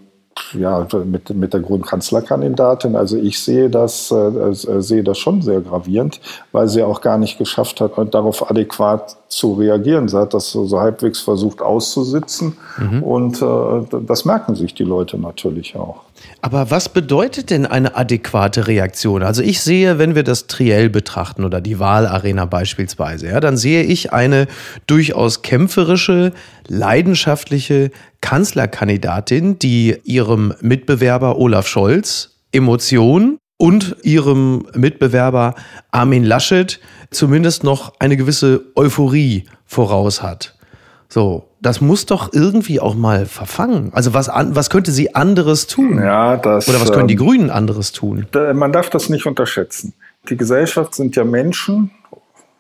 ja, 0.54 0.88
mit, 1.06 1.30
mit 1.30 1.54
der 1.54 1.62
Grundkanzlerkandidatin. 1.62 2.96
Also 2.96 3.18
ich 3.18 3.40
sehe 3.40 3.70
das, 3.70 4.12
äh, 4.12 4.16
äh, 4.16 4.82
sehe 4.82 5.04
das 5.04 5.18
schon 5.18 5.42
sehr 5.42 5.62
gravierend, 5.62 6.20
weil 6.52 6.68
sie 6.68 6.84
auch 6.84 7.02
gar 7.02 7.18
nicht 7.18 7.38
geschafft 7.38 7.82
hat, 7.82 7.94
darauf 8.14 8.50
adäquat 8.50 9.18
zu 9.28 9.54
reagieren. 9.54 10.08
Sie 10.08 10.18
hat 10.18 10.34
das 10.34 10.52
so, 10.52 10.66
so 10.66 10.80
halbwegs 10.80 11.20
versucht 11.20 11.62
auszusitzen 11.62 12.58
mhm. 12.78 13.04
und 13.04 13.42
äh, 13.42 14.00
das 14.06 14.26
merken 14.26 14.56
sich 14.56 14.74
die 14.74 14.84
Leute 14.84 15.18
natürlich 15.18 15.76
auch. 15.76 16.07
Aber 16.42 16.72
was 16.72 16.90
bedeutet 16.90 17.50
denn 17.50 17.66
eine 17.66 17.96
adäquate 17.96 18.68
Reaktion? 18.68 19.24
Also 19.24 19.42
ich 19.42 19.62
sehe, 19.62 19.98
wenn 19.98 20.16
wir 20.16 20.24
das 20.24 20.48
Triell 20.48 20.90
betrachten 20.90 21.44
oder 21.44 21.62
die 21.62 21.80
Wahlarena 21.80 22.46
beispielsweise, 22.46 23.28
ja, 23.28 23.40
dann 23.40 23.58
sehe 23.58 23.84
ich 23.84 24.14
eine 24.14 24.48
durchaus 24.86 25.42
kämpferische, 25.42 26.34
leidenschaftliche 26.68 27.92
Kanzlerkandidatin, 28.22 29.60
die 29.60 29.98
ihrem 30.04 30.54
Mitbewerber 30.62 31.38
Olaf 31.38 31.68
Scholz 31.68 32.38
Emotionen 32.52 33.40
und 33.58 33.98
ihrem 34.04 34.68
Mitbewerber 34.74 35.56
Armin 35.92 36.24
Laschet 36.24 36.80
zumindest 37.12 37.64
noch 37.64 37.94
eine 38.00 38.18
gewisse 38.18 38.66
Euphorie 38.76 39.46
voraus 39.66 40.22
hat. 40.22 40.57
So, 41.10 41.46
das 41.62 41.82
muss 41.82 42.06
doch 42.06 42.34
irgendwie 42.34 42.80
auch 42.80 42.96
mal 42.96 43.26
verfangen. 43.26 43.92
Also 43.94 44.14
was, 44.14 44.30
was 44.30 44.70
könnte 44.70 44.92
sie 44.92 45.16
anderes 45.16 45.68
tun? 45.68 46.00
Ja, 46.00 46.38
das, 46.38 46.68
Oder 46.68 46.82
was 46.82 46.92
können 46.92 47.08
die 47.08 47.14
ähm, 47.14 47.20
Grünen 47.20 47.50
anderes 47.50 47.92
tun? 47.94 48.28
Man 48.54 48.72
darf 48.72 48.90
das 48.90 49.10
nicht 49.10 49.26
unterschätzen. 49.26 49.94
Die 50.30 50.38
Gesellschaft 50.38 50.96
sind 50.96 51.16
ja 51.16 51.24
Menschen, 51.24 51.92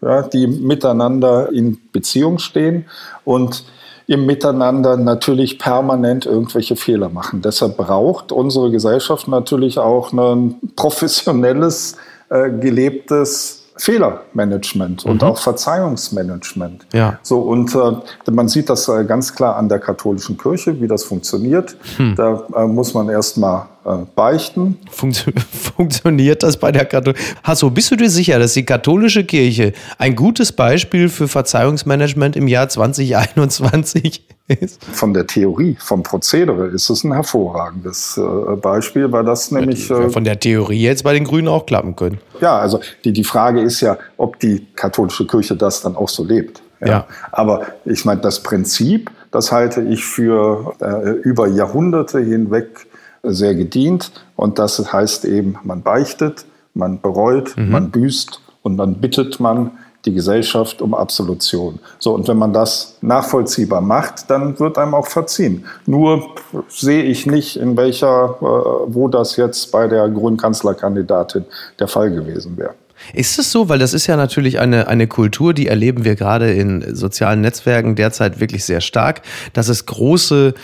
ja, 0.01 0.21
die 0.21 0.47
miteinander 0.47 1.51
in 1.51 1.77
Beziehung 1.91 2.39
stehen 2.39 2.85
und 3.25 3.65
im 4.07 4.25
Miteinander 4.25 4.95
natürlich 4.95 5.59
permanent 5.59 6.25
irgendwelche 6.25 6.77
Fehler 6.77 7.09
machen. 7.09 7.41
Deshalb 7.41 7.75
braucht 7.75 8.31
unsere 8.31 8.71
Gesellschaft 8.71 9.27
natürlich 9.27 9.77
auch 9.79 10.13
ein 10.13 10.55
professionelles, 10.77 11.97
äh, 12.29 12.49
gelebtes 12.49 13.56
Fehlermanagement 13.77 15.05
und 15.05 15.21
Mhm. 15.21 15.27
auch 15.27 15.37
Verzeihungsmanagement. 15.37 16.85
Ja. 16.93 17.19
So, 17.23 17.39
und 17.39 17.73
äh, 17.75 18.31
man 18.31 18.47
sieht 18.47 18.69
das 18.69 18.87
äh, 18.87 19.05
ganz 19.05 19.33
klar 19.33 19.55
an 19.55 19.69
der 19.69 19.79
katholischen 19.79 20.37
Kirche, 20.37 20.79
wie 20.81 20.87
das 20.87 21.03
funktioniert. 21.03 21.75
Hm. 21.97 22.15
Da 22.15 22.43
äh, 22.55 22.65
muss 22.65 22.93
man 22.93 23.09
erstmal 23.09 23.65
äh, 23.85 23.97
beichten. 24.15 24.77
Funktio 24.91 25.31
funktioniert 25.51 26.43
das 26.43 26.57
bei 26.57 26.71
der 26.71 26.85
Katholischen? 26.85 27.25
Hasso, 27.43 27.69
bist 27.69 27.91
du 27.91 27.95
dir 27.95 28.09
sicher, 28.09 28.39
dass 28.39 28.53
die 28.53 28.65
katholische 28.65 29.23
Kirche 29.23 29.73
ein 29.97 30.15
gutes 30.15 30.51
Beispiel 30.51 31.09
für 31.09 31.27
Verzeihungsmanagement 31.27 32.35
im 32.35 32.47
Jahr 32.47 32.67
2021 32.69 34.26
ist? 34.47 34.83
Von 34.85 35.13
der 35.13 35.27
Theorie, 35.27 35.77
vom 35.79 36.03
Prozedere 36.03 36.67
ist 36.67 36.89
es 36.89 37.03
ein 37.03 37.13
hervorragendes 37.13 38.17
äh, 38.17 38.55
Beispiel, 38.55 39.11
weil 39.11 39.23
das 39.25 39.51
nämlich. 39.51 39.89
Ja, 39.89 39.99
Äh, 39.99 40.09
Von 40.09 40.23
der 40.23 40.39
Theorie 40.39 40.81
jetzt 40.81 41.03
bei 41.03 41.13
den 41.13 41.23
Grünen 41.25 41.47
auch 41.47 41.65
klappen 41.65 41.95
können. 41.95 42.19
ja, 42.41 42.57
also 42.57 42.79
die, 43.03 43.11
die 43.11 43.23
Frage 43.23 43.61
ist 43.61 43.81
ja, 43.81 43.97
ob 44.17 44.39
die 44.39 44.65
katholische 44.75 45.27
Kirche 45.27 45.55
das 45.55 45.81
dann 45.81 45.95
auch 45.95 46.09
so 46.09 46.23
lebt. 46.23 46.61
Ja. 46.85 47.07
Aber 47.31 47.65
ich 47.85 48.05
meine, 48.05 48.21
das 48.21 48.41
Prinzip, 48.43 49.09
das 49.31 49.51
halte 49.51 49.81
ich 49.81 50.05
für 50.05 50.73
äh, 50.79 51.09
über 51.27 51.47
Jahrhunderte 51.47 52.19
hinweg 52.19 52.87
sehr 53.23 53.55
gedient. 53.55 54.11
Und 54.35 54.59
das 54.59 54.93
heißt 54.93 55.25
eben, 55.25 55.57
man 55.63 55.81
beichtet, 55.81 56.45
man 56.75 57.01
bereut, 57.01 57.55
man 57.57 57.89
büßt 57.89 58.39
und 58.61 58.77
dann 58.77 58.95
bittet 59.01 59.39
man 59.39 59.71
die 60.07 60.13
Gesellschaft 60.13 60.81
um 60.81 60.95
Absolution. 60.95 61.79
So, 61.99 62.13
und 62.13 62.27
wenn 62.27 62.37
man 62.37 62.53
das 62.53 62.97
nachvollziehbar 63.01 63.81
macht, 63.81 64.29
dann 64.29 64.59
wird 64.59 64.77
einem 64.77 64.95
auch 64.95 65.07
verziehen. 65.07 65.65
Nur 65.85 66.35
sehe 66.69 67.03
ich 67.03 67.25
nicht, 67.27 67.57
in 67.57 67.77
welcher, 67.77 68.37
äh, 68.41 68.45
wo 68.87 69.07
das 69.07 69.35
jetzt 69.35 69.71
bei 69.71 69.87
der 69.87 70.09
grünen 70.09 70.37
Kanzlerkandidatin 70.37 71.45
der 71.79 71.87
Fall 71.87 72.09
gewesen 72.09 72.57
wäre. 72.57 72.73
Ist 73.13 73.37
es 73.37 73.51
so? 73.51 73.69
Weil 73.69 73.79
das 73.79 73.93
ist 73.93 74.07
ja 74.07 74.15
natürlich 74.15 74.59
eine, 74.59 74.87
eine 74.87 75.07
Kultur, 75.07 75.53
die 75.53 75.67
erleben 75.67 76.03
wir 76.03 76.15
gerade 76.15 76.51
in 76.51 76.95
sozialen 76.95 77.41
Netzwerken 77.41 77.95
derzeit 77.95 78.39
wirklich 78.39 78.65
sehr 78.65 78.81
stark, 78.81 79.21
dass 79.53 79.67
es 79.69 79.85
große 79.85 80.55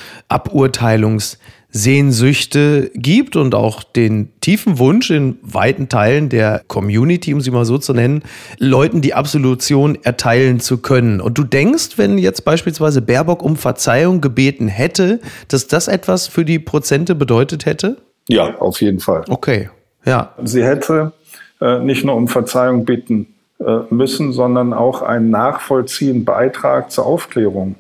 Aburteilungssehnsüchte 1.73 2.91
gibt 2.93 3.35
und 3.35 3.55
auch 3.55 3.83
den 3.83 4.29
tiefen 4.41 4.79
Wunsch 4.79 5.09
in 5.09 5.37
weiten 5.41 5.89
Teilen 5.89 6.29
der 6.29 6.61
Community, 6.67 7.33
um 7.33 7.41
sie 7.41 7.51
mal 7.51 7.65
so 7.65 7.77
zu 7.77 7.93
nennen, 7.93 8.23
Leuten 8.59 9.01
die 9.01 9.13
Absolution 9.13 9.97
erteilen 10.03 10.59
zu 10.59 10.77
können. 10.77 11.19
Und 11.19 11.37
du 11.37 11.43
denkst, 11.43 11.97
wenn 11.97 12.17
jetzt 12.17 12.45
beispielsweise 12.45 13.01
Baerbock 13.01 13.43
um 13.43 13.55
Verzeihung 13.55 14.21
gebeten 14.21 14.67
hätte, 14.67 15.19
dass 15.47 15.67
das 15.67 15.87
etwas 15.87 16.27
für 16.27 16.45
die 16.45 16.59
Prozente 16.59 17.15
bedeutet 17.15 17.65
hätte? 17.65 17.97
Ja, 18.29 18.55
auf 18.59 18.81
jeden 18.81 18.99
Fall. 18.99 19.23
Okay, 19.27 19.69
ja. 20.05 20.33
Sie 20.43 20.63
hätte 20.63 21.11
äh, 21.59 21.79
nicht 21.79 22.05
nur 22.05 22.15
um 22.15 22.27
Verzeihung 22.27 22.85
bitten 22.85 23.33
äh, 23.59 23.79
müssen, 23.89 24.31
sondern 24.31 24.73
auch 24.73 25.01
einen 25.01 25.29
nachvollziehenden 25.29 26.23
Beitrag 26.23 26.91
zur 26.91 27.05
Aufklärung 27.05 27.75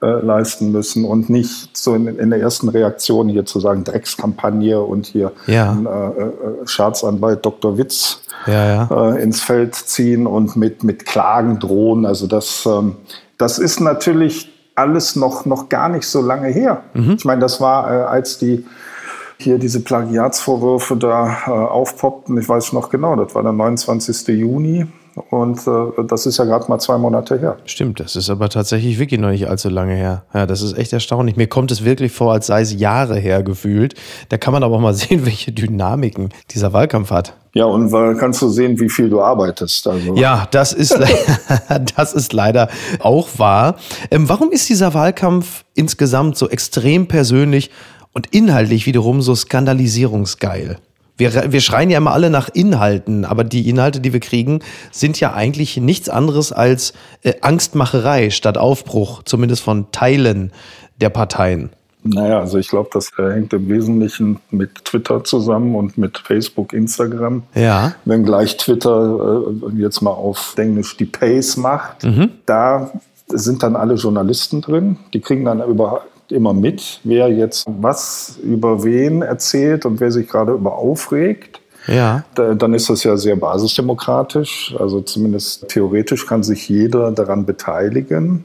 äh, 0.00 0.06
leisten 0.06 0.70
müssen 0.72 1.04
und 1.04 1.28
nicht 1.28 1.76
so 1.76 1.94
in, 1.94 2.06
in, 2.06 2.30
der 2.30 2.40
ersten 2.40 2.68
Reaktion 2.68 3.28
hier 3.28 3.44
zu 3.46 3.58
sagen, 3.60 3.82
Dreckskampagne 3.84 4.80
und 4.80 5.06
hier 5.06 5.32
Ja. 5.46 5.72
ein, 5.72 5.86
äh, 5.86 6.66
Staatsanwalt 6.66 7.44
Dr. 7.44 7.76
Witz 7.78 8.20
Ja, 8.46 8.86
ja. 8.88 9.12
äh, 9.14 9.22
ins 9.22 9.40
Feld 9.40 9.74
ziehen 9.74 10.26
und 10.26 10.54
mit, 10.56 10.84
mit 10.84 11.04
Klagen 11.04 11.58
drohen. 11.58 12.06
Also 12.06 12.26
das, 12.26 12.64
ähm, 12.66 12.96
das 13.38 13.58
ist 13.58 13.80
natürlich 13.80 14.48
alles 14.76 15.16
noch, 15.16 15.44
noch 15.46 15.68
gar 15.68 15.88
nicht 15.88 16.06
so 16.06 16.22
lange 16.22 16.46
her. 16.48 16.82
Ich 16.94 17.24
meine, 17.24 17.40
das 17.40 17.60
war, 17.60 17.90
äh, 17.90 18.04
als 18.04 18.38
die 18.38 18.64
hier 19.38 19.58
diese 19.58 19.80
Plagiatsvorwürfe 19.80 20.96
da 20.96 21.36
äh, 21.46 21.50
aufpoppten, 21.50 22.38
ich 22.38 22.48
weiß 22.48 22.72
noch 22.72 22.88
genau, 22.90 23.16
das 23.16 23.34
war 23.34 23.42
der 23.42 23.52
29. 23.52 24.28
Juni 24.28 24.86
und 25.30 25.66
äh, 25.66 26.04
das 26.06 26.26
ist 26.26 26.38
ja 26.38 26.44
gerade 26.44 26.66
mal 26.68 26.78
zwei 26.78 26.98
Monate 26.98 27.38
her. 27.38 27.56
Stimmt, 27.64 28.00
das 28.00 28.16
ist 28.16 28.30
aber 28.30 28.48
tatsächlich 28.48 28.98
wirklich 28.98 29.20
noch 29.20 29.30
nicht 29.30 29.48
allzu 29.48 29.68
lange 29.68 29.94
her. 29.94 30.24
Ja, 30.32 30.46
das 30.46 30.62
ist 30.62 30.76
echt 30.76 30.92
erstaunlich. 30.92 31.36
Mir 31.36 31.48
kommt 31.48 31.70
es 31.70 31.84
wirklich 31.84 32.12
vor, 32.12 32.32
als 32.32 32.46
sei 32.46 32.62
es 32.62 32.78
Jahre 32.78 33.18
her 33.18 33.42
gefühlt. 33.42 33.94
Da 34.28 34.38
kann 34.38 34.52
man 34.52 34.62
aber 34.62 34.76
auch 34.76 34.80
mal 34.80 34.94
sehen, 34.94 35.26
welche 35.26 35.52
Dynamiken 35.52 36.30
dieser 36.50 36.72
Wahlkampf 36.72 37.10
hat. 37.10 37.34
Ja, 37.54 37.64
und 37.64 37.90
weil 37.92 38.14
kannst 38.16 38.42
du 38.42 38.48
sehen, 38.48 38.78
wie 38.78 38.88
viel 38.88 39.10
du 39.10 39.20
arbeitest. 39.20 39.86
Also. 39.86 40.14
Ja, 40.14 40.46
das 40.50 40.72
ist, 40.72 40.98
das 41.96 42.12
ist 42.12 42.32
leider 42.32 42.68
auch 43.00 43.28
wahr. 43.38 43.76
Ähm, 44.10 44.28
warum 44.28 44.50
ist 44.50 44.68
dieser 44.68 44.94
Wahlkampf 44.94 45.64
insgesamt 45.74 46.36
so 46.36 46.48
extrem 46.48 47.08
persönlich 47.08 47.70
und 48.12 48.28
inhaltlich 48.28 48.86
wiederum 48.86 49.22
so 49.22 49.34
skandalisierungsgeil? 49.34 50.78
Wir, 51.18 51.52
wir 51.52 51.60
schreien 51.60 51.90
ja 51.90 51.98
immer 51.98 52.12
alle 52.12 52.30
nach 52.30 52.48
Inhalten, 52.48 53.24
aber 53.24 53.44
die 53.44 53.68
Inhalte, 53.68 54.00
die 54.00 54.12
wir 54.12 54.20
kriegen, 54.20 54.60
sind 54.92 55.18
ja 55.18 55.34
eigentlich 55.34 55.76
nichts 55.76 56.08
anderes 56.08 56.52
als 56.52 56.94
äh, 57.22 57.34
Angstmacherei 57.40 58.30
statt 58.30 58.56
Aufbruch, 58.56 59.22
zumindest 59.24 59.62
von 59.62 59.90
Teilen 59.90 60.52
der 61.00 61.10
Parteien. 61.10 61.70
Naja, 62.04 62.38
also 62.38 62.58
ich 62.58 62.68
glaube, 62.68 62.90
das 62.92 63.10
äh, 63.18 63.32
hängt 63.32 63.52
im 63.52 63.68
Wesentlichen 63.68 64.38
mit 64.50 64.84
Twitter 64.84 65.24
zusammen 65.24 65.74
und 65.74 65.98
mit 65.98 66.18
Facebook, 66.18 66.72
Instagram. 66.72 67.42
Ja. 67.54 67.94
Wenngleich 68.04 68.56
Twitter 68.56 69.50
äh, 69.50 69.80
jetzt 69.80 70.00
mal 70.00 70.12
auf 70.12 70.54
Englisch 70.56 70.96
die 70.96 71.04
Pace 71.04 71.56
macht. 71.56 72.06
Da 72.46 72.92
sind 73.26 73.62
dann 73.62 73.76
alle 73.76 73.94
Journalisten 73.94 74.60
drin. 74.60 74.96
Die 75.12 75.20
kriegen 75.20 75.44
dann 75.44 75.60
über, 75.62 76.02
immer 76.30 76.52
mit, 76.52 77.00
wer 77.04 77.28
jetzt 77.28 77.66
was 77.80 78.38
über 78.42 78.82
wen 78.84 79.22
erzählt 79.22 79.86
und 79.86 80.00
wer 80.00 80.10
sich 80.10 80.28
gerade 80.28 80.52
über 80.52 80.76
aufregt. 80.76 81.60
Ja. 81.86 82.22
Da- 82.34 82.54
Dann 82.54 82.74
ist 82.74 82.90
das 82.90 83.02
ja 83.04 83.16
sehr 83.16 83.36
basisdemokratisch. 83.36 84.74
Also 84.78 85.00
zumindest 85.00 85.68
theoretisch 85.68 86.26
kann 86.26 86.42
sich 86.42 86.68
jeder 86.68 87.10
daran 87.12 87.46
beteiligen, 87.46 88.44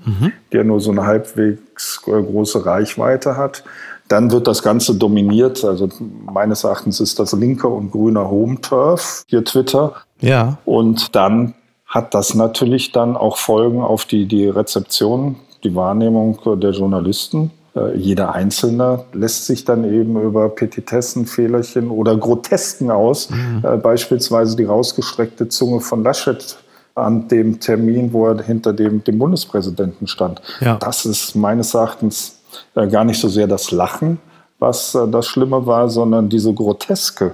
der 0.52 0.64
nur 0.64 0.80
so 0.80 0.92
eine 0.92 1.06
halbwegs 1.06 2.02
große 2.04 2.66
Reichweite 2.66 3.36
hat. 3.36 3.64
Dann 4.08 4.32
wird 4.32 4.48
das 4.48 4.62
Ganze 4.64 4.96
dominiert. 4.96 5.64
Also 5.66 5.90
meines 6.32 6.64
Erachtens 6.64 7.00
ist 7.00 7.20
das 7.20 7.34
linker 7.34 7.70
und 7.70 7.92
grüner 7.92 8.30
Home-Turf, 8.30 9.24
hier 9.28 9.44
Twitter. 9.44 9.94
Ja. 10.22 10.58
Und 10.66 11.16
dann 11.16 11.54
hat 11.86 12.14
das 12.14 12.34
natürlich 12.36 12.92
dann 12.92 13.18
auch 13.18 13.38
Folgen 13.38 13.82
auf 13.82 14.06
die, 14.06 14.26
die 14.26 14.48
Rezeption, 14.48 15.36
die 15.64 15.76
Wahrnehmung 15.76 16.40
der 16.60 16.72
Journalisten. 16.72 17.52
Äh, 17.76 17.98
Jeder 17.98 18.34
Einzelne 18.34 19.06
lässt 19.14 19.46
sich 19.46 19.66
dann 19.66 19.84
eben 19.84 20.22
über 20.22 20.50
Petitessen, 20.50 21.26
Fehlerchen 21.26 21.90
oder 21.90 22.18
Grotesken 22.18 22.92
aus. 22.92 23.30
Äh, 23.64 23.78
beispielsweise 23.78 24.56
die 24.56 24.66
rausgestreckte 24.66 25.50
Zunge 25.50 25.82
von 25.82 26.04
Laschet 26.04 26.58
an 26.96 27.28
dem 27.28 27.60
Termin, 27.60 28.14
wo 28.14 28.28
er 28.28 28.42
hinter 28.44 28.74
dem, 28.74 29.04
dem 29.04 29.18
Bundespräsidenten 29.18 30.08
stand. 30.08 30.42
Ja. 30.60 30.78
Das 30.78 31.06
ist 31.06 31.36
meines 31.36 31.74
Erachtens 31.74 32.40
äh, 32.76 32.88
gar 32.88 33.04
nicht 33.04 33.20
so 33.20 33.30
sehr 33.30 33.48
das 33.48 33.72
Lachen, 33.72 34.20
was 34.60 34.98
das 35.12 35.26
Schlimme 35.26 35.66
war, 35.66 35.90
sondern 35.90 36.30
diese 36.30 36.54
Groteske, 36.54 37.32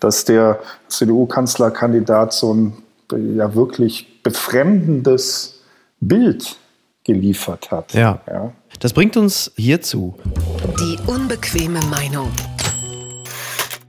dass 0.00 0.24
der 0.24 0.58
CDU-Kanzlerkandidat 0.88 2.32
so 2.32 2.54
ein 2.54 2.72
ja 3.36 3.54
wirklich 3.54 4.22
befremdendes 4.22 5.60
Bild 6.00 6.56
geliefert 7.04 7.70
hat. 7.70 7.94
Ja. 7.94 8.20
ja. 8.26 8.52
Das 8.80 8.92
bringt 8.92 9.16
uns 9.16 9.52
hierzu. 9.56 10.14
Die 10.80 10.98
unbequeme 11.06 11.80
Meinung. 11.90 12.30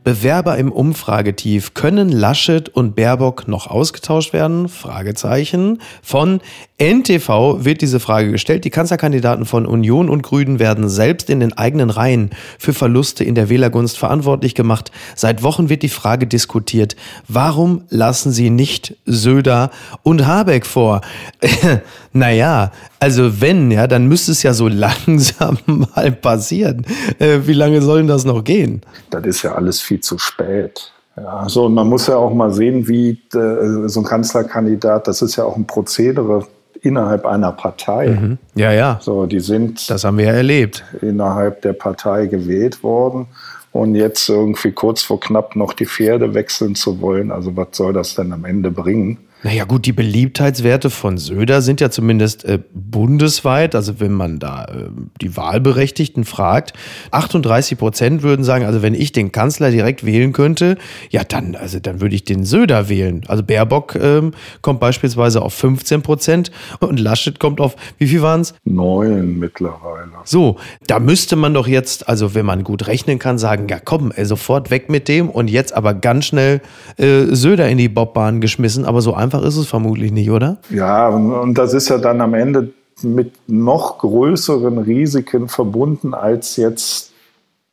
Bewerber 0.03 0.57
im 0.57 0.71
Umfragetief. 0.71 1.73
Können 1.73 2.09
Laschet 2.09 2.67
und 2.67 2.95
Baerbock 2.95 3.47
noch 3.47 3.67
ausgetauscht 3.67 4.33
werden? 4.33 4.67
Fragezeichen. 4.67 5.79
Von 6.01 6.41
NTV 6.77 7.63
wird 7.63 7.81
diese 7.81 8.01
Frage 8.01 8.31
gestellt. 8.31 8.65
Die 8.65 8.69
Kanzlerkandidaten 8.69 9.45
von 9.45 9.65
Union 9.65 10.09
und 10.09 10.21
Grünen 10.21 10.59
werden 10.59 10.89
selbst 10.89 11.29
in 11.29 11.39
den 11.39 11.53
eigenen 11.53 11.89
Reihen 11.89 12.31
für 12.59 12.73
Verluste 12.73 13.23
in 13.23 13.35
der 13.35 13.47
Wählergunst 13.47 13.97
verantwortlich 13.97 14.55
gemacht. 14.55 14.91
Seit 15.15 15.41
Wochen 15.41 15.69
wird 15.69 15.83
die 15.83 15.89
Frage 15.89 16.27
diskutiert. 16.27 16.97
Warum 17.29 17.83
lassen 17.89 18.33
sie 18.33 18.49
nicht 18.49 18.97
Söder 19.05 19.71
und 20.03 20.25
Habeck 20.25 20.65
vor? 20.65 20.99
naja, 22.13 22.71
also 22.99 23.41
wenn, 23.41 23.71
ja, 23.71 23.87
dann 23.87 24.07
müsste 24.07 24.31
es 24.31 24.43
ja 24.43 24.53
so 24.53 24.67
langsam 24.69 25.57
mal 25.65 26.11
passieren. 26.11 26.85
Äh, 27.19 27.39
wie 27.45 27.53
lange 27.53 27.81
soll 27.81 27.99
denn 27.99 28.07
das 28.07 28.25
noch 28.25 28.43
gehen? 28.43 28.81
Das 29.09 29.25
ist 29.25 29.43
ja 29.43 29.55
alles 29.55 29.81
viel 29.81 29.99
zu 29.99 30.17
spät. 30.17 30.91
Ja, 31.15 31.47
so, 31.47 31.65
und 31.65 31.75
man 31.75 31.87
muss 31.87 32.07
ja 32.07 32.15
auch 32.15 32.33
mal 32.33 32.51
sehen, 32.53 32.87
wie 32.87 33.11
äh, 33.35 33.87
so 33.87 33.99
ein 34.01 34.05
Kanzlerkandidat, 34.05 35.07
das 35.07 35.21
ist 35.21 35.35
ja 35.35 35.43
auch 35.43 35.55
ein 35.55 35.67
Prozedere 35.67 36.47
innerhalb 36.81 37.25
einer 37.25 37.51
Partei. 37.51 38.37
Ja, 38.55 38.71
ja. 38.71 38.99
So, 39.01 39.25
die 39.25 39.39
sind 39.39 39.89
Das 39.89 40.03
haben 40.03 40.17
wir 40.17 40.25
ja 40.25 40.31
erlebt. 40.33 40.83
innerhalb 41.01 41.61
der 41.61 41.73
Partei 41.73 42.25
gewählt 42.25 42.83
worden. 42.83 43.27
Und 43.71 43.95
jetzt 43.95 44.27
irgendwie 44.29 44.71
kurz 44.71 45.01
vor 45.01 45.19
knapp 45.19 45.55
noch 45.55 45.73
die 45.73 45.85
Pferde 45.85 46.33
wechseln 46.33 46.75
zu 46.75 46.99
wollen, 47.01 47.31
also 47.31 47.55
was 47.55 47.69
soll 47.71 47.93
das 47.93 48.13
denn 48.15 48.31
am 48.33 48.45
Ende 48.45 48.69
bringen? 48.69 49.17
Naja 49.43 49.65
gut, 49.65 49.85
die 49.85 49.91
Beliebtheitswerte 49.91 50.89
von 50.89 51.17
Söder 51.17 51.61
sind 51.61 51.81
ja 51.81 51.89
zumindest 51.89 52.45
äh, 52.45 52.59
bundesweit, 52.73 53.75
also 53.75 53.99
wenn 53.99 54.13
man 54.13 54.39
da 54.39 54.65
äh, 54.65 54.89
die 55.21 55.35
Wahlberechtigten 55.35 56.23
fragt, 56.23 56.71
38 57.11 57.77
Prozent 57.77 58.23
würden 58.23 58.45
sagen, 58.45 58.63
also 58.63 58.81
wenn 58.81 58.93
ich 58.93 59.11
den 59.11 59.33
Kanzler 59.33 59.69
direkt 59.69 60.05
wählen 60.05 60.31
könnte, 60.31 60.77
ja 61.09 61.25
dann, 61.25 61.55
also 61.55 61.79
dann 61.79 61.99
würde 61.99 62.15
ich 62.15 62.23
den 62.23 62.45
Söder 62.45 62.87
wählen. 62.87 63.23
Also 63.27 63.43
Baerbock 63.43 63.95
ähm, 63.95 64.31
kommt 64.61 64.79
beispielsweise 64.79 65.41
auf 65.41 65.53
15 65.53 66.03
Prozent 66.03 66.51
und 66.79 66.97
Laschet 66.97 67.37
kommt 67.37 67.59
auf, 67.59 67.75
wie 67.97 68.07
viel 68.07 68.21
waren 68.21 68.41
es? 68.41 68.53
Neun 68.63 69.39
mittlerweile. 69.39 70.11
So, 70.23 70.57
da 70.87 70.99
müsste 70.99 71.35
man 71.35 71.53
doch 71.53 71.67
jetzt, 71.67 72.07
also 72.07 72.33
wenn 72.33 72.45
man 72.45 72.63
gut 72.63 72.87
rechnen 72.87 73.19
kann, 73.19 73.37
sagen, 73.37 73.67
ja 73.67 73.79
komm, 73.83 74.13
ey, 74.15 74.23
sofort 74.25 74.71
weg 74.71 74.89
mit 74.89 75.09
dem 75.09 75.29
und 75.29 75.49
jetzt 75.49 75.73
aber 75.73 75.93
ganz 75.93 76.25
schnell 76.25 76.61
äh, 76.95 77.25
Söder 77.25 77.67
in 77.67 77.77
die 77.77 77.89
Bobbahn 77.89 78.39
geschmissen, 78.39 78.85
aber 78.85 79.01
so 79.01 79.13
einfach 79.13 79.32
ist 79.41 79.57
es 79.57 79.67
vermutlich 79.67 80.11
nicht, 80.11 80.29
oder? 80.29 80.57
Ja, 80.69 81.07
und, 81.09 81.31
und 81.31 81.57
das 81.57 81.73
ist 81.73 81.89
ja 81.89 81.97
dann 81.97 82.21
am 82.21 82.33
Ende 82.33 82.71
mit 83.01 83.33
noch 83.47 83.97
größeren 83.97 84.77
Risiken 84.77 85.49
verbunden, 85.49 86.13
als 86.13 86.57
jetzt 86.57 87.11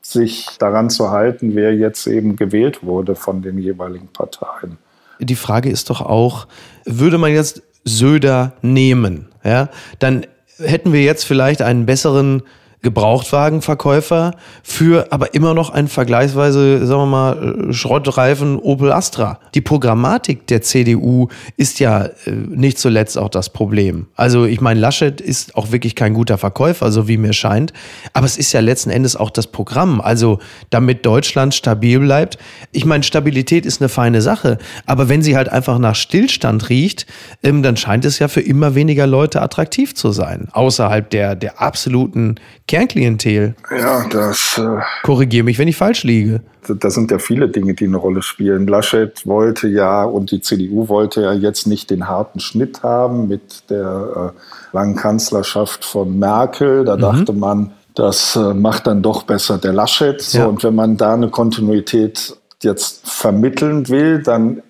sich 0.02 0.46
daran 0.58 0.90
zu 0.90 1.10
halten, 1.10 1.54
wer 1.54 1.74
jetzt 1.74 2.06
eben 2.06 2.36
gewählt 2.36 2.82
wurde 2.82 3.14
von 3.14 3.42
den 3.42 3.58
jeweiligen 3.58 4.08
Parteien. 4.08 4.78
Die 5.20 5.36
Frage 5.36 5.70
ist 5.70 5.90
doch 5.90 6.00
auch, 6.00 6.46
würde 6.86 7.18
man 7.18 7.32
jetzt 7.32 7.62
Söder 7.84 8.54
nehmen, 8.62 9.28
ja, 9.44 9.68
dann 9.98 10.26
hätten 10.58 10.92
wir 10.92 11.02
jetzt 11.02 11.24
vielleicht 11.24 11.62
einen 11.62 11.86
besseren 11.86 12.42
Gebrauchtwagenverkäufer 12.82 14.32
für 14.62 15.12
aber 15.12 15.34
immer 15.34 15.52
noch 15.52 15.70
einen 15.70 15.88
vergleichsweise, 15.88 16.86
sagen 16.86 17.02
wir 17.02 17.06
mal, 17.06 17.72
Schrottreifen 17.72 18.58
Opel 18.58 18.90
Astra. 18.90 19.38
Die 19.54 19.60
Programmatik 19.60 20.46
der 20.46 20.62
CDU 20.62 21.28
ist 21.56 21.78
ja 21.78 22.04
äh, 22.04 22.30
nicht 22.30 22.78
zuletzt 22.78 23.18
auch 23.18 23.28
das 23.28 23.50
Problem. 23.50 24.06
Also 24.16 24.46
ich 24.46 24.62
meine, 24.62 24.80
Laschet 24.80 25.20
ist 25.20 25.56
auch 25.56 25.72
wirklich 25.72 25.94
kein 25.94 26.14
guter 26.14 26.38
Verkäufer, 26.38 26.90
so 26.90 27.06
wie 27.06 27.18
mir 27.18 27.34
scheint. 27.34 27.74
Aber 28.14 28.24
es 28.24 28.38
ist 28.38 28.52
ja 28.52 28.60
letzten 28.60 28.90
Endes 28.90 29.14
auch 29.14 29.30
das 29.30 29.46
Programm. 29.46 30.00
Also 30.00 30.38
damit 30.70 31.04
Deutschland 31.04 31.54
stabil 31.54 32.00
bleibt. 32.00 32.38
Ich 32.72 32.86
meine, 32.86 33.02
Stabilität 33.02 33.66
ist 33.66 33.82
eine 33.82 33.90
feine 33.90 34.22
Sache. 34.22 34.56
Aber 34.86 35.10
wenn 35.10 35.22
sie 35.22 35.36
halt 35.36 35.50
einfach 35.50 35.78
nach 35.78 35.94
Stillstand 35.94 36.70
riecht, 36.70 37.06
ähm, 37.42 37.62
dann 37.62 37.76
scheint 37.76 38.06
es 38.06 38.18
ja 38.18 38.28
für 38.28 38.40
immer 38.40 38.74
weniger 38.74 39.06
Leute 39.06 39.42
attraktiv 39.42 39.94
zu 39.94 40.12
sein. 40.12 40.48
Außerhalb 40.52 41.10
der, 41.10 41.34
der 41.36 41.60
absoluten 41.60 42.36
Kernklientel. 42.70 43.56
Ja, 43.76 44.06
das. 44.08 44.56
Äh, 44.56 44.80
Korrigiere 45.02 45.42
mich, 45.42 45.58
wenn 45.58 45.66
ich 45.66 45.76
falsch 45.76 46.04
liege. 46.04 46.40
Da 46.68 46.88
sind 46.88 47.10
ja 47.10 47.18
viele 47.18 47.48
Dinge, 47.48 47.74
die 47.74 47.86
eine 47.86 47.96
Rolle 47.96 48.22
spielen. 48.22 48.68
Laschet 48.68 49.26
wollte 49.26 49.66
ja 49.66 50.04
und 50.04 50.30
die 50.30 50.40
CDU 50.40 50.88
wollte 50.88 51.22
ja 51.22 51.32
jetzt 51.32 51.66
nicht 51.66 51.90
den 51.90 52.06
harten 52.06 52.38
Schnitt 52.38 52.84
haben 52.84 53.26
mit 53.26 53.68
der 53.70 54.32
äh, 54.36 54.76
langen 54.76 54.94
Kanzlerschaft 54.94 55.84
von 55.84 56.16
Merkel. 56.16 56.84
Da 56.84 56.94
mhm. 56.94 57.00
dachte 57.00 57.32
man, 57.32 57.72
das 57.96 58.36
äh, 58.36 58.54
macht 58.54 58.86
dann 58.86 59.02
doch 59.02 59.24
besser 59.24 59.58
der 59.58 59.72
Laschet. 59.72 60.22
So, 60.22 60.38
ja. 60.38 60.46
Und 60.46 60.62
wenn 60.62 60.76
man 60.76 60.96
da 60.96 61.14
eine 61.14 61.28
Kontinuität 61.28 62.36
jetzt 62.62 63.00
vermitteln 63.04 63.88
will, 63.88 64.22
dann 64.22 64.62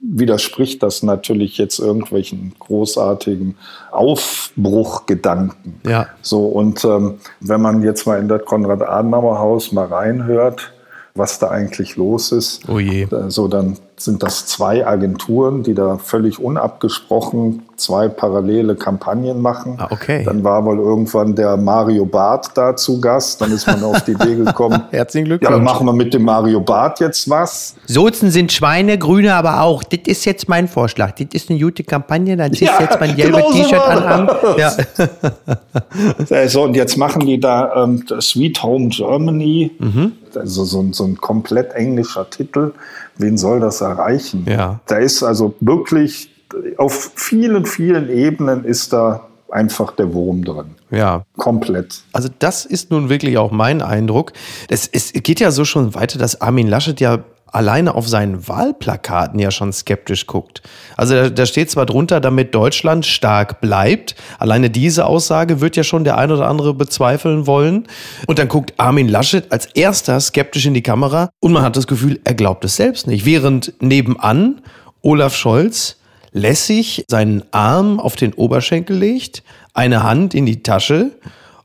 widerspricht 0.00 0.82
das 0.82 1.02
natürlich 1.02 1.58
jetzt 1.58 1.78
irgendwelchen 1.78 2.54
großartigen 2.58 3.56
Aufbruchgedanken. 3.90 5.80
Ja. 5.86 6.06
So, 6.22 6.46
und 6.46 6.84
ähm, 6.84 7.18
wenn 7.40 7.60
man 7.60 7.82
jetzt 7.82 8.06
mal 8.06 8.18
in 8.18 8.28
das 8.28 8.44
Konrad-Adenauer-Haus 8.44 9.72
mal 9.72 9.86
reinhört, 9.86 10.72
was 11.14 11.38
da 11.38 11.48
eigentlich 11.48 11.96
los 11.96 12.32
ist, 12.32 12.68
oh 12.68 12.78
je. 12.78 13.06
so 13.28 13.48
dann 13.48 13.76
sind 14.02 14.22
das 14.22 14.46
zwei 14.46 14.86
Agenturen, 14.86 15.62
die 15.62 15.74
da 15.74 15.98
völlig 15.98 16.38
unabgesprochen 16.38 17.62
zwei 17.80 18.08
parallele 18.08 18.76
Kampagnen 18.76 19.40
machen. 19.40 19.76
Ah, 19.78 19.88
okay. 19.90 20.22
Dann 20.24 20.44
war 20.44 20.64
wohl 20.64 20.78
irgendwann 20.78 21.34
der 21.34 21.56
Mario 21.56 22.04
Barth 22.04 22.50
da 22.54 22.76
zu 22.76 23.00
Gast. 23.00 23.40
Dann 23.40 23.50
ist 23.52 23.66
man 23.66 23.82
auf 23.82 24.04
die 24.04 24.12
Idee 24.12 24.36
gekommen. 24.36 24.82
Herzlichen 24.90 25.24
Glückwunsch. 25.26 25.50
Ja, 25.50 25.56
dann 25.56 25.64
machen 25.64 25.86
wir 25.86 25.92
mit 25.92 26.14
dem 26.14 26.22
Mario 26.22 26.60
Barth 26.60 27.00
jetzt 27.00 27.28
was. 27.28 27.74
Sozen 27.86 28.30
sind 28.30 28.52
Schweine, 28.52 28.98
Grüne 28.98 29.34
aber 29.34 29.62
auch. 29.62 29.82
Das 29.82 30.00
ist 30.06 30.24
jetzt 30.26 30.48
mein 30.48 30.68
Vorschlag. 30.68 31.12
Das 31.12 31.28
ist 31.32 31.50
eine 31.50 31.58
gute 31.58 31.82
Kampagne. 31.82 32.36
Dann 32.36 32.52
ziehst 32.52 32.72
ja, 32.72 32.80
jetzt 32.80 33.00
mein 33.00 33.16
gelbes 33.16 33.42
genau 33.42 33.52
T-Shirt 33.52 33.80
an. 33.80 34.30
Ja. 34.58 36.48
so, 36.48 36.62
und 36.62 36.74
jetzt 36.74 36.96
machen 36.96 37.26
die 37.26 37.40
da 37.40 37.84
ähm, 37.84 38.04
Sweet 38.20 38.62
Home 38.62 38.88
Germany. 38.88 39.72
Mhm. 39.78 40.12
Also 40.34 40.64
so, 40.64 40.86
so 40.92 41.04
ein 41.04 41.16
komplett 41.16 41.72
englischer 41.72 42.28
Titel. 42.28 42.72
Wen 43.16 43.36
soll 43.36 43.60
das 43.60 43.82
erreichen? 43.90 44.46
Ja. 44.48 44.80
Da 44.86 44.96
ist 44.96 45.22
also 45.22 45.54
wirklich 45.60 46.30
auf 46.78 47.12
vielen, 47.14 47.66
vielen 47.66 48.10
Ebenen 48.10 48.64
ist 48.64 48.92
da 48.92 49.26
einfach 49.50 49.92
der 49.92 50.12
Wurm 50.12 50.44
drin. 50.44 50.74
Ja. 50.90 51.24
Komplett. 51.36 52.02
Also 52.12 52.28
das 52.38 52.64
ist 52.64 52.90
nun 52.90 53.08
wirklich 53.08 53.38
auch 53.38 53.50
mein 53.50 53.82
Eindruck. 53.82 54.32
Es, 54.68 54.88
es 54.92 55.12
geht 55.12 55.40
ja 55.40 55.50
so 55.50 55.64
schon 55.64 55.94
weiter, 55.94 56.18
dass 56.18 56.40
Armin 56.40 56.68
Laschet 56.68 57.00
ja 57.00 57.18
alleine 57.52 57.94
auf 57.94 58.08
seinen 58.08 58.46
Wahlplakaten 58.48 59.38
ja 59.38 59.50
schon 59.50 59.72
skeptisch 59.72 60.26
guckt. 60.26 60.62
Also 60.96 61.14
da, 61.14 61.30
da, 61.30 61.46
steht 61.46 61.70
zwar 61.70 61.86
drunter, 61.86 62.20
damit 62.20 62.54
Deutschland 62.54 63.06
stark 63.06 63.60
bleibt. 63.60 64.14
Alleine 64.38 64.70
diese 64.70 65.06
Aussage 65.06 65.60
wird 65.60 65.76
ja 65.76 65.84
schon 65.84 66.04
der 66.04 66.18
ein 66.18 66.30
oder 66.30 66.48
andere 66.48 66.74
bezweifeln 66.74 67.46
wollen. 67.46 67.86
Und 68.26 68.38
dann 68.38 68.48
guckt 68.48 68.74
Armin 68.78 69.08
Laschet 69.08 69.50
als 69.50 69.66
erster 69.66 70.20
skeptisch 70.20 70.66
in 70.66 70.74
die 70.74 70.82
Kamera 70.82 71.30
und 71.40 71.52
man 71.52 71.62
hat 71.62 71.76
das 71.76 71.86
Gefühl, 71.86 72.20
er 72.24 72.34
glaubt 72.34 72.64
es 72.64 72.76
selbst 72.76 73.06
nicht. 73.06 73.24
Während 73.24 73.72
nebenan 73.80 74.60
Olaf 75.02 75.34
Scholz 75.34 75.96
lässig 76.32 77.04
seinen 77.08 77.42
Arm 77.50 77.98
auf 77.98 78.16
den 78.16 78.32
Oberschenkel 78.34 78.96
legt, 78.96 79.42
eine 79.74 80.02
Hand 80.02 80.34
in 80.34 80.46
die 80.46 80.62
Tasche. 80.62 81.12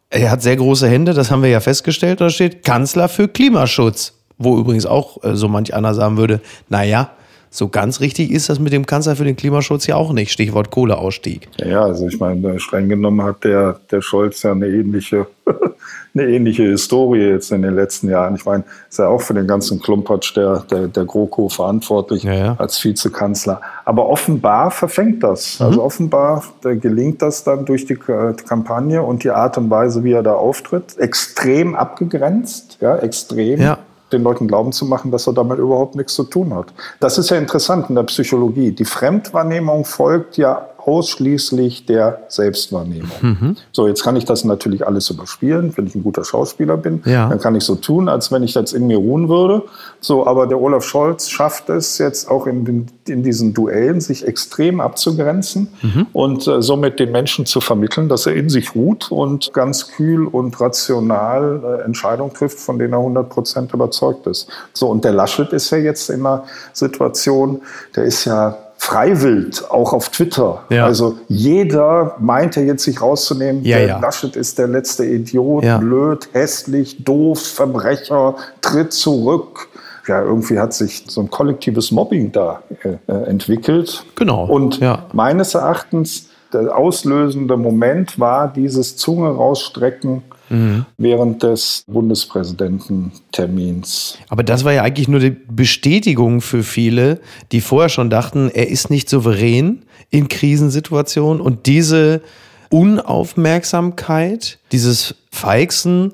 Er 0.09 0.31
hat 0.31 0.41
sehr 0.41 0.55
große 0.55 0.87
Hände, 0.87 1.13
das 1.13 1.31
haben 1.31 1.43
wir 1.43 1.49
ja 1.49 1.59
festgestellt. 1.59 2.21
Da 2.21 2.29
steht 2.29 2.63
Kanzler 2.63 3.09
für 3.09 3.27
Klimaschutz. 3.27 4.14
Wo 4.37 4.57
übrigens 4.57 4.85
auch 4.85 5.23
äh, 5.23 5.35
so 5.35 5.47
manch 5.47 5.73
einer 5.73 5.93
sagen 5.93 6.17
würde, 6.17 6.41
naja, 6.69 7.11
so 7.55 7.69
ganz 7.69 8.01
richtig 8.01 8.31
ist 8.31 8.49
das 8.49 8.59
mit 8.59 8.73
dem 8.73 8.85
Kanzler 8.85 9.15
für 9.15 9.23
den 9.23 9.37
Klimaschutz 9.37 9.87
ja 9.87 9.95
auch 9.95 10.11
nicht. 10.11 10.31
Stichwort 10.31 10.71
Kohleausstieg. 10.71 11.47
Ja, 11.57 11.83
also 11.83 12.07
ich 12.07 12.19
meine, 12.19 12.59
streng 12.59 12.89
genommen 12.89 13.23
hat 13.23 13.45
der, 13.45 13.79
der 13.91 14.01
Scholz 14.01 14.43
ja 14.43 14.51
eine 14.51 14.67
ähnliche 14.67 15.27
eine 16.13 16.27
ähnliche 16.27 16.63
Historie 16.63 17.29
jetzt 17.29 17.51
in 17.51 17.61
den 17.61 17.75
letzten 17.75 18.09
Jahren. 18.09 18.35
Ich 18.35 18.45
meine, 18.45 18.63
ist 18.89 18.99
ja 18.99 19.07
auch 19.07 19.21
für 19.21 19.33
den 19.33 19.47
ganzen 19.47 19.81
Klumpatsch 19.81 20.35
der, 20.35 20.65
der, 20.69 20.87
der 20.87 21.05
GroKo 21.05 21.49
verantwortlich 21.49 22.23
ja, 22.23 22.33
ja. 22.33 22.55
als 22.57 22.83
Vizekanzler. 22.83 23.61
Aber 23.83 24.09
offenbar 24.09 24.71
verfängt 24.71 25.23
das. 25.23 25.59
Mhm. 25.59 25.65
Also 25.65 25.83
offenbar 25.83 26.43
gelingt 26.61 27.21
das 27.21 27.43
dann 27.43 27.65
durch 27.65 27.85
die 27.85 27.95
Kampagne 27.95 29.01
und 29.01 29.23
die 29.23 29.31
Art 29.31 29.57
und 29.57 29.69
Weise, 29.69 30.03
wie 30.03 30.13
er 30.13 30.23
da 30.23 30.33
auftritt, 30.33 30.97
extrem 30.97 31.75
abgegrenzt, 31.75 32.77
ja, 32.81 32.97
extrem. 32.97 33.61
Ja 33.61 33.77
den 34.15 34.23
Leuten 34.23 34.47
glauben 34.47 34.71
zu 34.71 34.85
machen, 34.85 35.11
dass 35.11 35.27
er 35.27 35.33
damit 35.33 35.59
überhaupt 35.59 35.95
nichts 35.95 36.15
zu 36.15 36.23
tun 36.23 36.53
hat. 36.53 36.67
Das 36.99 37.17
ist 37.17 37.29
ja 37.29 37.37
interessant 37.37 37.89
in 37.89 37.95
der 37.95 38.03
Psychologie. 38.03 38.71
Die 38.71 38.85
Fremdwahrnehmung 38.85 39.85
folgt 39.85 40.37
ja 40.37 40.67
ausschließlich 40.85 41.85
der 41.87 42.19
Selbstwahrnehmung. 42.27 43.09
Mhm. 43.21 43.57
So, 43.71 43.87
jetzt 43.87 44.03
kann 44.03 44.15
ich 44.15 44.25
das 44.25 44.43
natürlich 44.43 44.85
alles 44.85 45.09
überspielen, 45.09 45.73
wenn 45.75 45.87
ich 45.87 45.95
ein 45.95 46.03
guter 46.03 46.23
Schauspieler 46.23 46.77
bin. 46.77 47.01
Ja. 47.05 47.27
Dann 47.27 47.39
kann 47.39 47.55
ich 47.55 47.63
so 47.63 47.75
tun, 47.75 48.07
als 48.07 48.31
wenn 48.31 48.43
ich 48.43 48.53
jetzt 48.53 48.71
in 48.73 48.85
mir 48.85 48.97
ruhen 48.97 49.27
würde. 49.27 49.63
So, 49.99 50.27
aber 50.27 50.45
der 50.45 50.61
Olaf 50.61 50.83
Scholz 50.85 51.29
schafft 51.29 51.69
es 51.69 51.97
jetzt 51.97 52.29
auch 52.29 52.45
in, 52.45 52.65
den, 52.65 52.85
in 53.07 53.23
diesen 53.23 53.53
Duellen, 53.55 53.99
sich 53.99 54.27
extrem 54.27 54.79
abzugrenzen 54.79 55.69
mhm. 55.81 56.07
und 56.13 56.47
äh, 56.47 56.61
somit 56.61 56.99
den 56.99 57.11
Menschen 57.11 57.47
zu 57.47 57.61
vermitteln, 57.61 58.07
dass 58.07 58.27
er 58.27 58.35
in 58.35 58.49
sich 58.49 58.75
ruht 58.75 59.11
und 59.11 59.53
ganz 59.53 59.87
kühl 59.87 60.27
und 60.27 60.59
rational 60.61 61.79
äh, 61.79 61.83
Entscheidungen 61.83 62.33
trifft, 62.33 62.59
von 62.59 62.77
denen 62.77 62.93
er 62.93 62.99
100 62.99 63.27
Prozent 63.27 63.73
überzeugt 63.73 64.27
ist. 64.27 64.47
So, 64.73 64.89
und 64.89 65.03
der 65.03 65.13
Laschet 65.13 65.51
ist 65.51 65.71
ja 65.71 65.79
jetzt 65.79 66.11
in 66.11 66.19
einer 66.19 66.43
Situation, 66.73 67.61
der 67.95 68.03
ist 68.03 68.25
ja 68.25 68.55
freiwillig, 68.85 69.63
auch 69.71 69.93
auf 69.93 70.09
Twitter. 70.09 70.63
Ja. 70.69 70.85
Also 70.85 71.17
jeder 71.27 72.15
meinte 72.19 72.61
jetzt 72.61 72.83
sich 72.83 73.01
rauszunehmen, 73.01 73.63
ja, 73.63 73.77
der 73.79 73.87
ja. 73.87 73.99
Laschet 73.99 74.35
ist 74.35 74.59
der 74.59 74.67
letzte 74.67 75.05
Idiot, 75.05 75.63
Ja. 75.63 75.79
blöd, 75.79 76.29
hässlich, 76.33 77.03
doof, 77.03 77.41
Verbrecher, 77.41 78.35
tritt 78.61 78.93
zurück. 78.93 79.69
Ja, 80.07 80.21
irgendwie 80.21 80.59
hat 80.59 80.73
sich 80.75 81.03
so 81.07 81.21
ein 81.21 81.31
kollektives 81.31 81.89
Mobbing 81.91 82.31
da 82.31 82.61
äh, 82.83 83.11
äh, 83.11 83.23
entwickelt. 83.27 84.05
Genau. 84.15 84.45
Und 84.45 84.79
Ja. 84.79 85.05
meines 85.13 85.55
Erachtens 85.55 86.29
der 86.53 86.77
auslösende 86.77 87.57
Moment 87.57 88.19
war 88.19 88.51
dieses 88.51 88.97
Zunge 88.97 89.29
rausstrecken 89.29 90.23
Mhm. 90.49 90.85
während 90.97 91.43
des 91.43 91.83
Bundespräsidententermins. 91.87 94.17
Aber 94.29 94.43
das 94.43 94.63
war 94.63 94.71
ja 94.73 94.83
eigentlich 94.83 95.07
nur 95.07 95.19
die 95.19 95.31
Bestätigung 95.31 96.41
für 96.41 96.61
viele, 96.63 97.19
die 97.51 97.61
vorher 97.61 97.89
schon 97.89 98.11
dachten, 98.11 98.51
er 98.53 98.69
ist 98.69 98.91
nicht 98.91 99.09
souverän 99.09 99.81
in 100.09 100.27
Krisensituationen 100.27 101.39
und 101.41 101.65
diese 101.65 102.21
Unaufmerksamkeit, 102.69 104.59
dieses 104.71 105.15
Feixen 105.31 106.13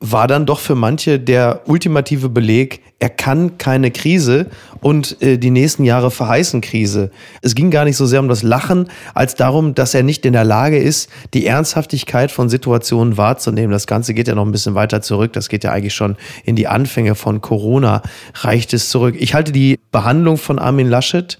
war 0.00 0.26
dann 0.26 0.46
doch 0.46 0.60
für 0.60 0.74
manche 0.74 1.20
der 1.20 1.62
ultimative 1.66 2.30
Beleg, 2.30 2.80
er 2.98 3.10
kann 3.10 3.58
keine 3.58 3.90
Krise 3.90 4.46
und 4.80 5.20
äh, 5.20 5.36
die 5.36 5.50
nächsten 5.50 5.84
Jahre 5.84 6.10
verheißen 6.10 6.62
Krise. 6.62 7.10
Es 7.42 7.54
ging 7.54 7.70
gar 7.70 7.84
nicht 7.84 7.98
so 7.98 8.06
sehr 8.06 8.20
um 8.20 8.28
das 8.28 8.42
Lachen, 8.42 8.88
als 9.14 9.34
darum, 9.34 9.74
dass 9.74 9.94
er 9.94 10.02
nicht 10.02 10.24
in 10.24 10.32
der 10.32 10.44
Lage 10.44 10.78
ist, 10.78 11.10
die 11.34 11.46
Ernsthaftigkeit 11.46 12.30
von 12.30 12.48
Situationen 12.48 13.18
wahrzunehmen. 13.18 13.72
Das 13.72 13.86
Ganze 13.86 14.14
geht 14.14 14.26
ja 14.26 14.34
noch 14.34 14.46
ein 14.46 14.52
bisschen 14.52 14.74
weiter 14.74 15.02
zurück. 15.02 15.34
Das 15.34 15.50
geht 15.50 15.64
ja 15.64 15.72
eigentlich 15.72 15.94
schon 15.94 16.16
in 16.44 16.56
die 16.56 16.66
Anfänge 16.66 17.14
von 17.14 17.42
Corona, 17.42 18.02
reicht 18.34 18.72
es 18.72 18.88
zurück. 18.88 19.16
Ich 19.18 19.34
halte 19.34 19.52
die 19.52 19.78
Behandlung 19.92 20.38
von 20.38 20.58
Armin 20.58 20.88
Laschet 20.88 21.38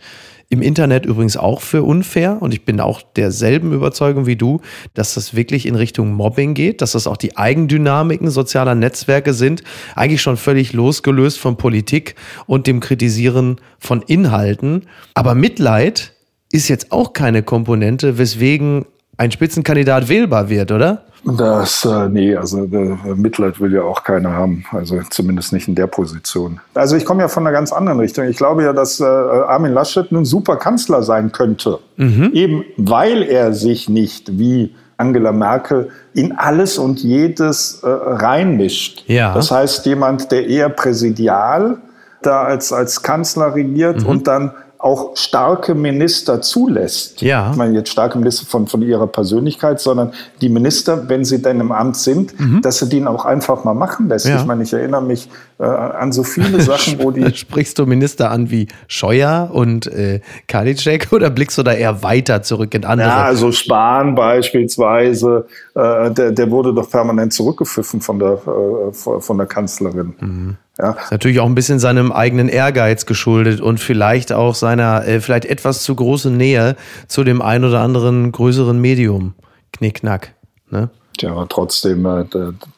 im 0.50 0.62
Internet 0.62 1.06
übrigens 1.06 1.36
auch 1.36 1.60
für 1.60 1.84
unfair 1.84 2.38
und 2.40 2.52
ich 2.52 2.64
bin 2.64 2.80
auch 2.80 3.02
derselben 3.02 3.72
Überzeugung 3.72 4.26
wie 4.26 4.34
du, 4.34 4.60
dass 4.94 5.14
das 5.14 5.34
wirklich 5.34 5.64
in 5.64 5.76
Richtung 5.76 6.12
Mobbing 6.12 6.54
geht, 6.54 6.82
dass 6.82 6.92
das 6.92 7.06
auch 7.06 7.16
die 7.16 7.36
Eigendynamiken 7.36 8.30
sozialer 8.30 8.74
Netzwerke 8.74 9.32
sind, 9.32 9.62
eigentlich 9.94 10.20
schon 10.20 10.36
völlig 10.36 10.72
losgelöst 10.72 11.38
von 11.38 11.56
Politik 11.56 12.16
und 12.46 12.66
dem 12.66 12.80
Kritisieren 12.80 13.60
von 13.78 14.02
Inhalten. 14.02 14.86
Aber 15.14 15.36
Mitleid 15.36 16.14
ist 16.50 16.68
jetzt 16.68 16.90
auch 16.90 17.12
keine 17.12 17.44
Komponente, 17.44 18.18
weswegen 18.18 18.86
ein 19.20 19.30
Spitzenkandidat 19.30 20.08
wählbar 20.08 20.48
wird, 20.48 20.72
oder? 20.72 21.02
Das, 21.24 21.84
äh, 21.84 22.08
nee, 22.08 22.34
also 22.34 22.64
äh, 22.64 23.14
Mitleid 23.14 23.60
will 23.60 23.74
ja 23.74 23.82
auch 23.82 24.02
keiner 24.02 24.32
haben, 24.32 24.64
also 24.72 24.98
zumindest 25.10 25.52
nicht 25.52 25.68
in 25.68 25.74
der 25.74 25.86
Position. 25.86 26.60
Also 26.72 26.96
ich 26.96 27.04
komme 27.04 27.20
ja 27.20 27.28
von 27.28 27.46
einer 27.46 27.52
ganz 27.52 27.70
anderen 27.70 28.00
Richtung. 28.00 28.24
Ich 28.24 28.38
glaube 28.38 28.62
ja, 28.62 28.72
dass 28.72 28.98
äh, 28.98 29.04
Armin 29.04 29.74
Laschet 29.74 30.10
ein 30.10 30.24
super 30.24 30.56
Kanzler 30.56 31.02
sein 31.02 31.32
könnte, 31.32 31.80
mhm. 31.98 32.30
eben 32.32 32.64
weil 32.78 33.22
er 33.22 33.52
sich 33.52 33.90
nicht 33.90 34.38
wie 34.38 34.74
Angela 34.96 35.32
Merkel 35.32 35.90
in 36.14 36.32
alles 36.32 36.78
und 36.78 37.00
jedes 37.02 37.82
äh, 37.82 37.88
reinmischt. 37.90 39.04
Ja. 39.06 39.34
Das 39.34 39.50
heißt, 39.50 39.84
jemand, 39.84 40.32
der 40.32 40.46
eher 40.46 40.70
präsidial 40.70 41.76
da 42.22 42.44
als, 42.44 42.72
als 42.72 43.02
Kanzler 43.02 43.54
regiert 43.54 44.00
mhm. 44.02 44.06
und 44.06 44.26
dann 44.26 44.52
auch 44.80 45.14
starke 45.14 45.74
Minister 45.74 46.40
zulässt. 46.40 47.20
Ja. 47.20 47.50
Ich 47.50 47.56
meine 47.56 47.74
jetzt 47.74 47.90
starke 47.90 48.18
Minister 48.18 48.46
von, 48.46 48.66
von 48.66 48.80
ihrer 48.80 49.06
Persönlichkeit, 49.06 49.78
sondern 49.78 50.12
die 50.40 50.48
Minister, 50.48 51.08
wenn 51.08 51.24
sie 51.24 51.42
denn 51.42 51.60
im 51.60 51.70
Amt 51.70 51.96
sind, 51.96 52.38
mhm. 52.40 52.62
dass 52.62 52.78
sie 52.78 52.88
den 52.88 53.06
auch 53.06 53.26
einfach 53.26 53.62
mal 53.64 53.74
machen 53.74 54.08
lässt. 54.08 54.26
Ja. 54.26 54.40
Ich 54.40 54.46
meine, 54.46 54.62
ich 54.62 54.72
erinnere 54.72 55.02
mich 55.02 55.28
äh, 55.58 55.64
an 55.64 56.12
so 56.12 56.22
viele 56.22 56.60
Sachen, 56.62 56.98
wo 56.98 57.10
die. 57.10 57.34
Sprichst 57.36 57.78
du 57.78 57.84
Minister 57.84 58.30
an 58.30 58.50
wie 58.50 58.68
Scheuer 58.88 59.50
und 59.52 59.86
äh, 59.86 60.20
Karliczek 60.46 61.08
oder 61.12 61.28
blickst 61.28 61.58
du 61.58 61.62
da 61.62 61.72
eher 61.72 62.02
weiter 62.02 62.42
zurück 62.42 62.74
in 62.74 62.86
andere? 62.86 63.08
Ja, 63.08 63.24
also 63.24 63.52
Spahn 63.52 64.14
beispielsweise, 64.14 65.46
äh, 65.74 66.10
der, 66.10 66.32
der 66.32 66.50
wurde 66.50 66.72
doch 66.72 66.88
permanent 66.88 67.34
zurückgepfiffen 67.34 68.00
von 68.00 68.18
der, 68.18 68.32
äh, 68.32 68.92
von 68.92 69.36
der 69.36 69.46
Kanzlerin. 69.46 70.14
Mhm. 70.20 70.56
Ja. 70.80 70.92
Ist 70.92 71.10
natürlich 71.10 71.40
auch 71.40 71.46
ein 71.46 71.54
bisschen 71.54 71.78
seinem 71.78 72.12
eigenen 72.12 72.48
Ehrgeiz 72.48 73.04
geschuldet 73.04 73.60
und 73.60 73.78
vielleicht 73.78 74.32
auch 74.32 74.54
seiner 74.54 75.06
äh, 75.06 75.20
vielleicht 75.20 75.44
etwas 75.44 75.82
zu 75.82 75.94
großen 75.94 76.34
Nähe 76.34 76.76
zu 77.06 77.24
dem 77.24 77.42
ein 77.42 77.64
oder 77.64 77.80
anderen 77.80 78.32
größeren 78.32 78.80
Medium. 78.80 79.34
Knickknack. 79.72 80.34
Ne? 80.70 80.88
Ja, 81.20 81.32
aber 81.32 81.48
trotzdem, 81.48 82.06
äh, 82.06 82.24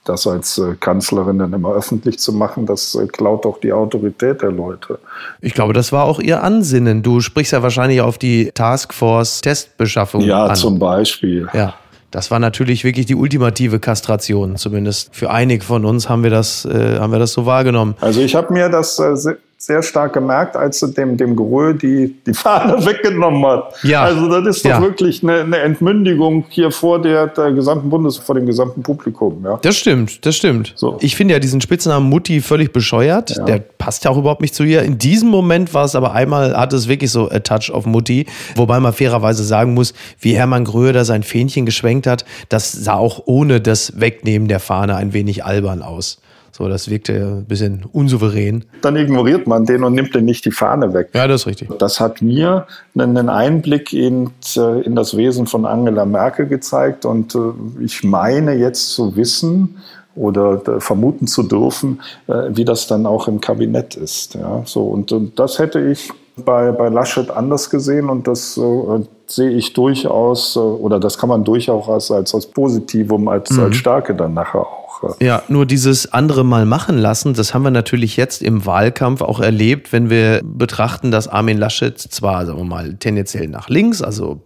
das 0.04 0.26
als 0.26 0.58
äh, 0.58 0.74
Kanzlerin 0.80 1.38
dann 1.38 1.52
immer 1.52 1.74
öffentlich 1.74 2.18
zu 2.18 2.32
machen, 2.32 2.66
das 2.66 2.94
äh, 2.94 3.06
klaut 3.06 3.44
doch 3.44 3.60
die 3.60 3.72
Autorität 3.72 4.42
der 4.42 4.50
Leute. 4.50 4.98
Ich 5.40 5.54
glaube, 5.54 5.72
das 5.72 5.92
war 5.92 6.04
auch 6.04 6.18
ihr 6.18 6.42
Ansinnen. 6.42 7.02
Du 7.02 7.20
sprichst 7.20 7.52
ja 7.52 7.62
wahrscheinlich 7.62 8.00
auf 8.00 8.18
die 8.18 8.50
Taskforce-Testbeschaffung 8.52 10.22
ja, 10.22 10.42
an. 10.42 10.48
Ja, 10.48 10.54
zum 10.54 10.78
Beispiel. 10.78 11.48
Ja. 11.52 11.74
Das 12.12 12.31
war 12.31 12.38
natürlich 12.38 12.85
wirklich 12.85 13.07
die 13.07 13.14
ultimative 13.14 13.81
Kastration. 13.81 14.57
Zumindest 14.57 15.16
für 15.16 15.31
einige 15.31 15.64
von 15.64 15.85
uns 15.87 16.09
haben 16.11 16.22
wir 16.22 16.31
das, 16.31 16.64
äh, 16.66 16.98
haben 17.01 17.11
wir 17.11 17.18
das 17.18 17.33
so 17.33 17.46
wahrgenommen. 17.46 17.96
Also 18.01 18.20
ich 18.20 18.35
habe 18.35 18.53
mir 18.53 18.68
das 18.68 18.98
äh, 18.98 19.16
sehr 19.64 19.81
stark 19.85 20.12
gemerkt, 20.12 20.57
als 20.57 20.81
sie 20.81 20.90
dem, 20.92 21.16
dem 21.16 21.37
Grö 21.37 21.72
die, 21.72 22.16
die 22.27 22.35
Fahne 22.35 22.85
weggenommen 22.85 23.46
hat. 23.46 23.72
Ja. 23.85 24.03
Also 24.03 24.29
das 24.29 24.57
ist 24.57 24.64
doch 24.64 24.70
ja. 24.70 24.83
wirklich 24.83 25.22
eine, 25.22 25.42
eine, 25.42 25.59
Entmündigung 25.59 26.44
hier 26.48 26.72
vor 26.72 27.01
der, 27.01 27.29
der 27.29 27.53
gesamten 27.53 27.88
Bundes, 27.88 28.16
vor 28.16 28.35
dem 28.35 28.44
gesamten 28.44 28.83
Publikum. 28.83 29.40
Ja. 29.44 29.61
Das 29.62 29.77
stimmt, 29.77 30.27
das 30.27 30.35
stimmt. 30.35 30.72
So. 30.75 30.98
Ich 31.01 31.14
finde 31.14 31.35
ja 31.35 31.38
diesen 31.38 31.61
Spitznamen 31.61 32.11
Mutti 32.11 32.40
völlig 32.40 32.72
bescheuert. 32.72 33.37
Ja. 33.37 33.44
Der 33.44 33.59
passt 33.61 34.05
ja 34.05 34.11
auch 34.11 34.18
überhaupt 34.18 34.40
nicht 34.40 34.53
zu 34.53 34.64
ihr. 34.64 34.83
In 34.83 34.98
diesem 34.98 35.29
Moment 35.29 35.72
war 35.75 35.85
es 35.85 35.94
aber 35.94 36.12
einmal, 36.12 36.57
hatte 36.57 36.75
es 36.75 36.88
wirklich 36.88 37.12
so 37.12 37.31
a 37.31 37.38
Touch 37.38 37.70
of 37.72 37.87
Mutti. 37.87 38.27
Wobei 38.57 38.81
man 38.81 38.92
fairerweise 38.92 39.44
sagen 39.44 39.75
muss, 39.75 39.94
wie 40.18 40.35
Hermann 40.35 40.64
Gröhe 40.64 40.92
da 40.92 41.05
sein 41.05 41.22
Fähnchen 41.22 41.66
geschwenkt 41.66 42.09
hat, 42.09 42.25
das 42.48 42.72
sah 42.72 42.94
auch 42.94 43.22
ohne 43.27 43.61
das 43.61 44.01
Wegnehmen 44.01 44.48
der 44.48 44.59
Fahne 44.59 44.96
ein 44.96 45.12
wenig 45.12 45.44
albern 45.44 45.83
aus. 45.83 46.18
So, 46.54 46.68
das 46.68 46.90
wirkte 46.90 47.14
ein 47.14 47.44
bisschen 47.46 47.84
unsouverän. 47.92 48.64
Dann 48.82 48.96
ignoriert 48.96 49.46
man 49.46 49.64
den 49.64 49.84
und 49.84 49.94
nimmt 49.94 50.14
den 50.14 50.26
nicht 50.26 50.44
die 50.44 50.50
Fahne 50.50 50.92
weg. 50.92 51.08
Ja, 51.14 51.26
das 51.26 51.42
ist 51.42 51.46
richtig. 51.46 51.70
Das 51.78 51.98
hat 51.98 52.20
mir 52.20 52.66
einen 52.96 53.30
Einblick 53.30 53.94
in, 53.94 54.30
äh, 54.56 54.82
in 54.82 54.94
das 54.94 55.16
Wesen 55.16 55.46
von 55.46 55.64
Angela 55.64 56.04
Merkel 56.04 56.46
gezeigt 56.46 57.06
und 57.06 57.34
äh, 57.34 57.38
ich 57.82 58.04
meine 58.04 58.54
jetzt 58.54 58.90
zu 58.90 59.16
wissen, 59.16 59.78
oder 60.14 60.60
äh, 60.68 60.78
vermuten 60.78 61.26
zu 61.26 61.42
dürfen, 61.42 62.02
wie 62.26 62.66
das 62.66 62.86
dann 62.86 63.06
auch 63.06 63.28
im 63.28 63.40
Kabinett 63.40 63.96
ist. 63.96 64.34
Ja, 64.34 64.62
so 64.66 64.84
und, 64.84 65.10
und 65.10 65.38
das 65.38 65.58
hätte 65.58 65.80
ich 65.80 66.10
bei, 66.37 66.73
bei 66.73 66.88
Laschet 66.88 67.31
anders 67.31 67.71
gesehen 67.71 68.09
und 68.09 68.27
das 68.27 68.57
äh, 68.57 69.05
sehe 69.27 69.51
ich 69.51 69.73
durchaus 69.73 70.57
oder 70.57 70.99
das 70.99 71.18
kann 71.18 71.29
man 71.29 71.45
durchaus 71.45 72.11
als, 72.11 72.35
als 72.35 72.47
Positivum, 72.47 73.29
als, 73.29 73.51
mhm. 73.51 73.64
als 73.64 73.77
Stärke 73.77 74.14
dann 74.14 74.35
nachher 74.35 74.61
auch 74.61 74.83
ja, 75.21 75.42
nur 75.49 75.66
dieses 75.66 76.12
andere 76.12 76.45
mal 76.45 76.64
machen 76.66 76.99
lassen, 76.99 77.35
das 77.35 77.55
haben 77.55 77.62
wir 77.62 77.71
natürlich 77.71 78.16
jetzt 78.16 78.42
im 78.42 78.64
Wahlkampf 78.66 79.23
auch 79.23 79.40
erlebt, 79.40 79.92
wenn 79.92 80.11
wir 80.11 80.40
betrachten, 80.45 81.11
dass 81.11 81.29
Armin 81.29 81.59
Laschet 81.59 81.99
zwar, 81.99 82.47
sagen 82.47 82.59
wir 82.59 82.64
mal, 82.64 82.95
tendenziell 82.95 83.49
nach 83.49 83.68
links, 83.68 84.03
also 84.03 84.42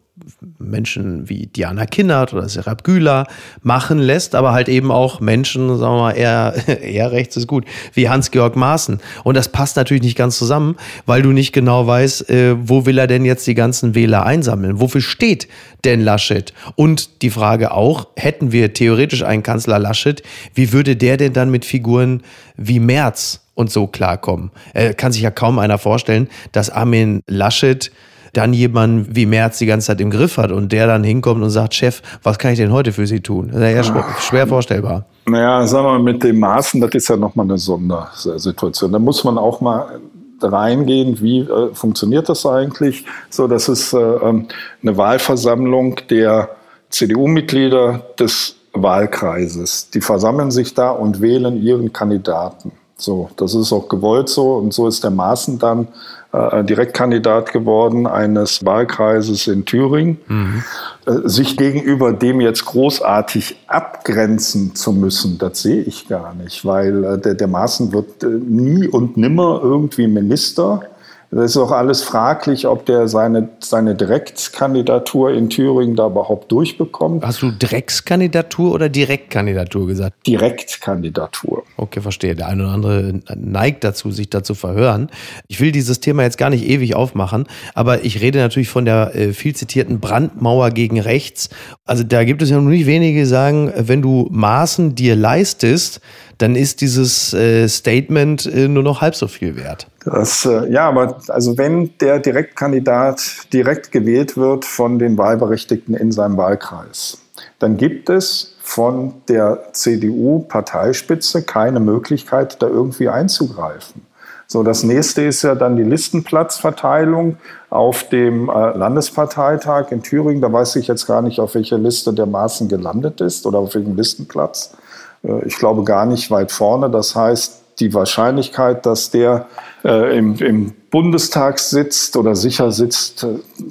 Menschen 0.59 1.29
wie 1.29 1.47
Diana 1.47 1.87
Kinnert 1.87 2.33
oder 2.33 2.49
Serap 2.49 2.85
Güler 2.85 3.27
machen 3.63 3.99
lässt, 3.99 4.35
aber 4.35 4.53
halt 4.53 4.69
eben 4.69 4.91
auch 4.91 5.21
Menschen, 5.21 5.69
sagen 5.79 5.95
wir 5.95 6.01
mal, 6.01 6.13
eher, 6.13 6.55
eher 6.83 7.13
rechts 7.13 7.37
ist 7.37 7.47
gut, 7.47 7.65
wie 7.95 8.09
Hans-Georg 8.09 8.57
Maaßen. 8.57 9.01
Und 9.25 9.37
das 9.37 9.49
passt 9.49 9.77
natürlich 9.77 10.03
nicht 10.03 10.17
ganz 10.17 10.39
zusammen, 10.39 10.77
weil 11.07 11.23
du 11.23 11.33
nicht 11.33 11.53
genau 11.53 11.87
weißt, 11.87 12.29
äh, 12.31 12.57
wo 12.59 12.87
will 12.87 12.99
er 12.99 13.07
denn 13.07 13.25
jetzt 13.25 13.47
die 13.47 13.55
ganzen 13.55 13.95
Wähler 13.95 14.27
einsammeln? 14.27 14.81
Wofür 14.81 15.01
steht 15.01 15.49
denn 15.85 16.01
Laschet? 16.01 16.53
Und 16.75 17.23
die 17.23 17.31
Frage 17.31 17.73
auch, 17.73 18.09
hätten 18.17 18.53
wir 18.53 18.73
theoretisch 18.73 19.23
einen 19.23 19.43
Kanzler 19.43 19.79
Laschet, 19.79 20.23
wie 20.55 20.73
würde 20.73 20.97
der 20.97 21.17
denn 21.17 21.33
dann 21.33 21.51
mit 21.51 21.65
Figuren 21.65 22.23
wie 22.57 22.81
Merz 22.81 23.47
und 23.55 23.71
so 23.71 23.87
klarkommen? 23.87 24.51
Äh, 24.75 24.95
kann 24.95 25.13
sich 25.13 25.23
ja 25.23 25.31
kaum 25.31 25.59
einer 25.59 25.79
vorstellen, 25.79 26.29
dass 26.53 26.71
Armin 26.71 27.21
Laschet 27.27 27.91
dann 28.37 28.53
jemanden 28.53 29.15
wie 29.15 29.27
Merz 29.27 29.59
die 29.59 29.67
ganze 29.67 29.89
Zeit 29.89 30.01
im 30.01 30.11
Griff 30.11 30.37
hat 30.37 30.53
und 30.53 30.73
der 30.73 30.87
dann 30.87 31.05
hinkommt 31.05 31.43
und 31.43 31.51
sagt, 31.51 31.75
Chef, 31.75 32.03
was 32.23 32.39
kann 32.39 32.53
ich 32.53 32.59
denn 32.59 32.73
heute 32.73 32.93
für 32.93 33.07
Sie 33.07 33.21
tun? 33.21 33.51
Das 33.53 33.63
ist 33.63 33.77
ja 33.77 33.83
schwer, 33.85 34.05
schwer 34.21 34.47
vorstellbar. 34.47 35.07
Naja, 35.27 35.67
sagen 35.67 35.87
wir 35.87 35.93
mal, 35.93 36.03
mit 36.03 36.23
den 36.23 36.39
Maßen, 36.39 36.81
das 36.81 36.91
ist 36.93 37.09
ja 37.09 37.17
nochmal 37.17 37.47
eine 37.47 37.59
Sondersituation. 37.59 38.93
Da 38.93 38.99
muss 38.99 39.25
man 39.25 39.39
auch 39.39 39.61
mal 39.61 40.01
reingehen, 40.43 41.21
wie 41.21 41.41
äh, 41.41 41.75
funktioniert 41.75 42.29
das 42.29 42.45
eigentlich? 42.45 43.05
So, 43.31 43.49
das 43.49 43.69
ist 43.69 43.93
äh, 43.93 43.99
ähm, 43.99 44.47
eine 44.83 44.97
Wahlversammlung 44.97 46.01
der 46.11 46.51
CDU-Mitglieder 46.91 48.03
des 48.19 48.57
Wahlkreises. 48.73 49.91
Die 49.91 50.01
versammeln 50.01 50.51
sich 50.51 50.75
da 50.75 50.91
und 50.91 51.21
wählen 51.21 51.63
ihren 51.63 51.93
Kandidaten. 51.93 52.73
So, 52.99 53.31
das 53.37 53.55
ist 53.55 53.73
auch 53.73 53.89
gewollt 53.89 54.29
so 54.29 54.57
und 54.57 54.73
so 54.73 54.89
ist 54.89 55.05
der 55.05 55.11
Maßen 55.11 55.59
dann 55.59 55.89
äh, 56.37 56.65
Direktkandidat 56.65 57.53
geworden 57.53 58.07
eines 58.07 58.65
Wahlkreises 58.65 59.47
in 59.47 59.65
Thüringen. 59.65 60.19
Mhm. 60.29 60.65
Äh, 61.07 61.29
sich 61.29 61.57
gegenüber 61.57 62.13
dem 62.13 62.41
jetzt 62.41 62.65
großartig 62.65 63.57
abgrenzen 63.67 64.75
zu 64.75 64.93
müssen, 64.93 65.39
das 65.39 65.63
sehe 65.63 65.83
ich 65.83 66.09
gar 66.09 66.35
nicht, 66.35 66.65
weil 66.65 67.05
äh, 67.05 67.19
der, 67.19 67.35
der 67.35 67.49
Maaßen 67.49 67.93
wird 67.93 68.23
nie 68.23 68.89
und 68.89 69.17
nimmer 69.17 69.61
irgendwie 69.63 70.07
Minister. 70.07 70.83
Das 71.31 71.51
ist 71.51 71.57
auch 71.57 71.73
alles 71.73 72.03
fraglich, 72.03 72.67
ob 72.67 72.87
der 72.87 73.09
seine, 73.09 73.49
seine 73.59 73.95
Direktkandidatur 73.95 75.33
in 75.33 75.51
Thüringen 75.51 75.97
da 75.97 76.07
überhaupt 76.07 76.53
durchbekommt. 76.53 77.25
Hast 77.25 77.43
du 77.43 77.51
Dreckskandidatur 77.51 78.73
oder 78.73 78.89
Direktkandidatur 78.89 79.87
gesagt? 79.87 80.27
Direktkandidatur. 80.27 81.65
Okay, 81.77 82.01
verstehe. 82.01 82.35
Der 82.35 82.49
eine 82.49 82.65
oder 82.65 82.73
andere 82.73 83.21
neigt 83.35 83.85
dazu, 83.85 84.11
sich 84.11 84.31
dazu 84.31 84.55
verhören. 84.55 85.11
Ich 85.49 85.61
will 85.61 85.73
dieses 85.73 86.01
Thema 86.01 86.23
jetzt 86.23 86.39
gar 86.39 86.51
nicht 86.51 86.67
ewig 86.67 86.95
aufmachen, 86.95 87.47
aber 87.75 88.05
ich 88.05 88.21
rede 88.21 88.39
natürlich 88.39 88.69
von 88.69 88.85
der 88.85 89.15
äh, 89.15 89.33
viel 89.33 89.55
zitierten 89.55 90.01
Brandmauer 90.01 90.71
gegen 90.71 91.01
rechts. 91.01 91.51
Also 91.85 92.05
da 92.05 92.25
gibt 92.25 92.43
es 92.43 92.51
ja 92.51 92.57
noch 92.57 92.71
nicht 92.71 92.87
wenige, 92.87 93.21
die 93.21 93.27
sagen, 93.27 93.73
wenn 93.77 94.01
du 94.01 94.29
Maßen 94.31 94.95
dir 94.95 95.17
leistest, 95.17 96.01
dann 96.39 96.55
ist 96.55 96.81
dieses 96.81 97.33
äh, 97.33 97.67
Statement 97.69 98.47
äh, 98.47 98.69
nur 98.69 98.83
noch 98.83 99.01
halb 99.01 99.15
so 99.15 99.27
viel 99.29 99.57
wert. 99.57 99.87
Das, 100.05 100.45
äh, 100.45 100.71
ja, 100.71 100.89
aber 100.89 101.19
also 101.29 101.57
wenn 101.57 101.97
der 101.99 102.19
Direktkandidat 102.19 103.53
direkt 103.53 103.91
gewählt 103.91 104.37
wird 104.37 104.65
von 104.65 104.99
den 104.99 105.17
Wahlberechtigten 105.17 105.95
in 105.95 106.13
seinem 106.13 106.37
Wahlkreis, 106.37 107.19
dann 107.59 107.77
gibt 107.77 108.11
es 108.11 108.55
von 108.63 109.15
der 109.29 109.73
CDU-Parteispitze 109.73 111.43
keine 111.43 111.81
Möglichkeit, 111.81 112.61
da 112.61 112.67
irgendwie 112.67 113.09
einzugreifen. 113.09 114.03
So, 114.49 114.63
das 114.63 114.85
nächste 114.85 115.23
ist 115.23 115.43
ja 115.43 115.55
dann 115.55 115.77
die 115.77 115.83
Listenplatzverteilung 115.83 117.37
auf 117.69 118.09
dem 118.09 118.47
Landesparteitag 118.47 119.91
in 119.91 120.03
Thüringen. 120.03 120.41
Da 120.41 120.53
weiß 120.53 120.77
ich 120.77 120.87
jetzt 120.87 121.07
gar 121.07 121.21
nicht, 121.21 121.41
auf 121.41 121.57
welcher 121.57 121.79
Liste 121.79 122.13
der 122.13 122.27
Maßen 122.27 122.69
gelandet 122.69 123.21
ist 123.21 123.45
oder 123.45 123.59
auf 123.59 123.75
welchem 123.75 123.97
Listenplatz. 123.97 124.77
Äh, 125.27 125.47
ich 125.47 125.57
glaube 125.57 125.85
gar 125.85 126.07
nicht 126.07 126.31
weit 126.31 126.53
vorne. 126.53 126.91
Das 126.91 127.15
heißt, 127.15 127.63
die 127.79 127.93
Wahrscheinlichkeit, 127.93 128.87
dass 128.87 129.11
der 129.11 129.47
äh, 129.85 130.17
im, 130.17 130.37
im 130.37 130.73
Bundestag 130.91 131.59
sitzt 131.59 132.17
oder 132.17 132.35
sicher 132.35 132.73
sitzt, 132.73 133.27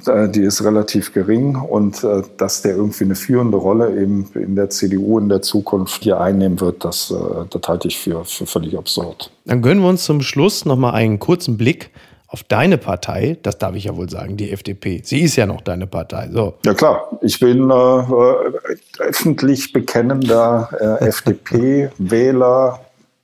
äh, 0.06 0.28
die 0.28 0.42
ist 0.42 0.62
relativ 0.62 1.12
gering 1.12 1.56
und 1.56 2.04
äh, 2.04 2.22
dass 2.36 2.62
der 2.62 2.76
irgendwie 2.76 3.04
eine 3.04 3.16
führende 3.16 3.56
Rolle 3.56 4.00
eben 4.00 4.28
in 4.34 4.54
der 4.54 4.70
CDU 4.70 5.18
in 5.18 5.28
der 5.28 5.42
Zukunft 5.42 6.04
hier 6.04 6.20
einnehmen 6.20 6.60
wird, 6.60 6.84
das, 6.84 7.10
äh, 7.10 7.44
das 7.50 7.62
halte 7.66 7.88
ich 7.88 7.98
für, 7.98 8.24
für 8.24 8.46
völlig 8.46 8.78
absurd. 8.78 9.30
Dann 9.44 9.60
gönnen 9.60 9.82
wir 9.82 9.88
uns 9.88 10.04
zum 10.04 10.22
Schluss 10.22 10.64
noch 10.64 10.76
mal 10.76 10.92
einen 10.92 11.18
kurzen 11.18 11.56
Blick 11.56 11.90
auf 12.36 12.42
deine 12.42 12.76
Partei, 12.76 13.38
das 13.42 13.56
darf 13.56 13.74
ich 13.76 13.84
ja 13.84 13.96
wohl 13.96 14.10
sagen, 14.10 14.36
die 14.36 14.50
FDP. 14.52 15.00
Sie 15.02 15.20
ist 15.20 15.36
ja 15.36 15.46
noch 15.46 15.62
deine 15.62 15.86
Partei. 15.86 16.28
So. 16.30 16.58
Ja 16.66 16.74
klar, 16.74 17.08
ich 17.22 17.40
bin 17.40 17.70
äh, 17.70 18.02
öffentlich 18.98 19.72
bekennender 19.72 20.68
äh, 21.00 21.06
FDP-Wähler, 21.06 22.80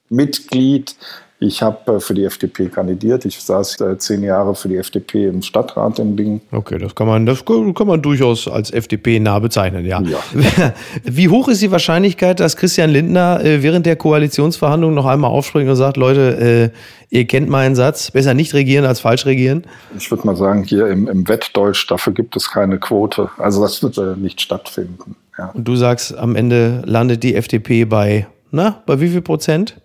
Mitglied. 0.09 0.97
Ich 1.43 1.61
habe 1.61 1.95
äh, 1.95 2.01
für 2.01 2.15
die 2.15 2.25
FDP 2.25 2.69
kandidiert. 2.69 3.25
Ich 3.25 3.41
saß 3.41 3.81
äh, 3.81 3.99
zehn 3.99 4.23
Jahre 4.23 4.55
für 4.55 4.69
die 4.69 4.77
FDP 4.77 5.27
im 5.27 5.43
Stadtrat 5.43 5.99
in 5.99 6.15
Bingen. 6.15 6.41
Okay, 6.53 6.79
das 6.79 6.95
kann 6.95 7.09
man, 7.09 7.27
das 7.27 7.45
kann 7.45 7.87
man 7.87 8.01
durchaus 8.01 8.47
als 8.47 8.73
FDP 8.73 9.19
nah 9.19 9.41
bezeichnen, 9.41 9.85
ja. 9.85 10.01
Ja. 10.03 10.19
Wie 11.05 11.29
hoch 11.29 11.49
ist 11.49 11.61
die 11.61 11.73
Wahrscheinlichkeit, 11.73 12.39
dass 12.39 12.57
Christian 12.57 12.91
Lindner 12.91 13.45
äh, 13.45 13.63
während 13.63 13.87
der 13.87 13.97
Koalitionsverhandlungen 13.97 14.95
noch 14.95 15.07
einmal 15.07 15.31
aufspringt 15.31 15.69
und 15.69 15.77
sagt, 15.77 15.97
Leute, 15.97 16.73
ihr 17.11 17.27
kennt 17.27 17.49
meinen 17.49 17.75
Satz, 17.75 18.11
besser 18.11 18.35
nicht 18.35 18.55
regieren 18.55 18.85
als 18.85 19.01
falsch 19.01 19.27
regieren? 19.27 19.65
Ich 19.97 20.11
würde 20.11 20.27
mal 20.27 20.37
sagen, 20.37 20.65
hier 20.65 20.87
im, 20.89 21.09
im 21.09 21.29
Wettdeutsch, 21.29 21.91
dafür 21.91 22.13
gibt 22.13 22.37
es 22.37 22.51
keine 22.51 22.79
Quote. 22.79 23.31
Also 23.39 23.63
das 23.63 23.83
wird 23.83 24.19
nicht 24.19 24.41
stattfinden. 24.41 25.17
Ja. 25.39 25.51
Und 25.55 25.67
du 25.67 25.77
sagst, 25.77 26.17
am 26.17 26.37
Ende 26.37 26.83
landet 26.85 27.23
die 27.23 27.35
FDP 27.35 27.85
bei, 27.85 28.27
na, 28.51 28.83
bei 28.87 29.01
wie 29.01 29.09
viel 29.09 29.23
Prozent? 29.23 29.82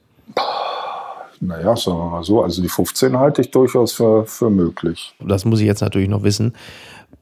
Naja, 1.39 1.75
sagen 1.75 1.97
wir 1.97 2.09
mal 2.09 2.23
so, 2.23 2.41
also 2.41 2.61
die 2.61 2.69
15 2.69 3.17
halte 3.17 3.41
ich 3.41 3.51
durchaus 3.51 3.93
für, 3.93 4.25
für 4.25 4.49
möglich. 4.49 5.13
Das 5.19 5.45
muss 5.45 5.59
ich 5.59 5.65
jetzt 5.65 5.81
natürlich 5.81 6.09
noch 6.09 6.23
wissen. 6.23 6.53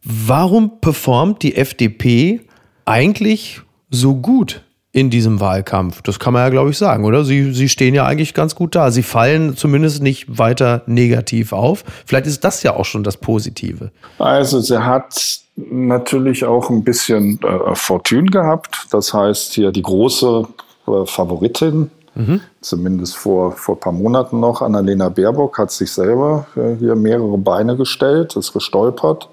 Warum 0.03 0.79
performt 0.81 1.43
die 1.43 1.55
FDP 1.55 2.41
eigentlich 2.85 3.61
so 3.89 4.15
gut 4.15 4.61
in 4.91 5.09
diesem 5.09 5.39
Wahlkampf? 5.39 6.01
Das 6.03 6.19
kann 6.19 6.33
man 6.33 6.43
ja, 6.43 6.49
glaube 6.49 6.69
ich, 6.69 6.77
sagen, 6.77 7.05
oder? 7.05 7.25
Sie, 7.25 7.53
sie 7.53 7.69
stehen 7.69 7.95
ja 7.95 8.05
eigentlich 8.05 8.33
ganz 8.33 8.55
gut 8.55 8.75
da. 8.75 8.91
Sie 8.91 9.03
fallen 9.03 9.57
zumindest 9.57 10.01
nicht 10.03 10.37
weiter 10.37 10.83
negativ 10.85 11.53
auf. 11.53 11.83
Vielleicht 12.05 12.27
ist 12.27 12.43
das 12.43 12.63
ja 12.63 12.75
auch 12.75 12.85
schon 12.85 13.03
das 13.03 13.17
Positive. 13.17 13.91
Also 14.19 14.61
sie 14.61 14.77
hat 14.77 15.41
natürlich 15.55 16.45
auch 16.45 16.69
ein 16.69 16.83
bisschen 16.83 17.39
äh, 17.41 17.75
Fortune 17.75 18.29
gehabt. 18.29 18.87
Das 18.91 19.13
heißt 19.13 19.53
hier 19.53 19.71
die 19.71 19.81
große 19.81 20.47
äh, 20.87 21.05
Favoritin 21.05 21.89
Mhm. 22.15 22.41
Zumindest 22.61 23.15
vor, 23.15 23.51
vor 23.51 23.75
ein 23.75 23.79
paar 23.79 23.93
Monaten 23.93 24.39
noch. 24.39 24.61
Annalena 24.61 25.09
Baerbock 25.09 25.57
hat 25.57 25.71
sich 25.71 25.91
selber 25.91 26.47
äh, 26.55 26.75
hier 26.79 26.95
mehrere 26.95 27.37
Beine 27.37 27.75
gestellt, 27.75 28.35
ist 28.35 28.53
gestolpert. 28.53 29.29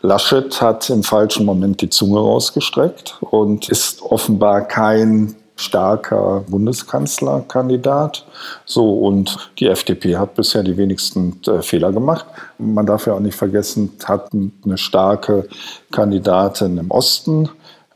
Laschet 0.00 0.60
hat 0.60 0.90
im 0.90 1.02
falschen 1.02 1.44
Moment 1.44 1.80
die 1.80 1.90
Zunge 1.90 2.20
rausgestreckt 2.20 3.18
und 3.20 3.68
ist 3.68 4.02
offenbar 4.02 4.62
kein 4.62 5.34
starker 5.56 6.44
Bundeskanzlerkandidat. 6.48 8.24
So, 8.64 8.98
und 8.98 9.50
die 9.58 9.66
FDP 9.66 10.16
hat 10.16 10.34
bisher 10.34 10.62
die 10.62 10.76
wenigsten 10.76 11.40
äh, 11.46 11.62
Fehler 11.62 11.90
gemacht. 11.90 12.26
Man 12.58 12.86
darf 12.86 13.06
ja 13.06 13.14
auch 13.14 13.20
nicht 13.20 13.36
vergessen, 13.36 13.90
hat 14.04 14.30
eine 14.32 14.78
starke 14.78 15.48
Kandidatin 15.90 16.78
im 16.78 16.90
Osten 16.92 17.48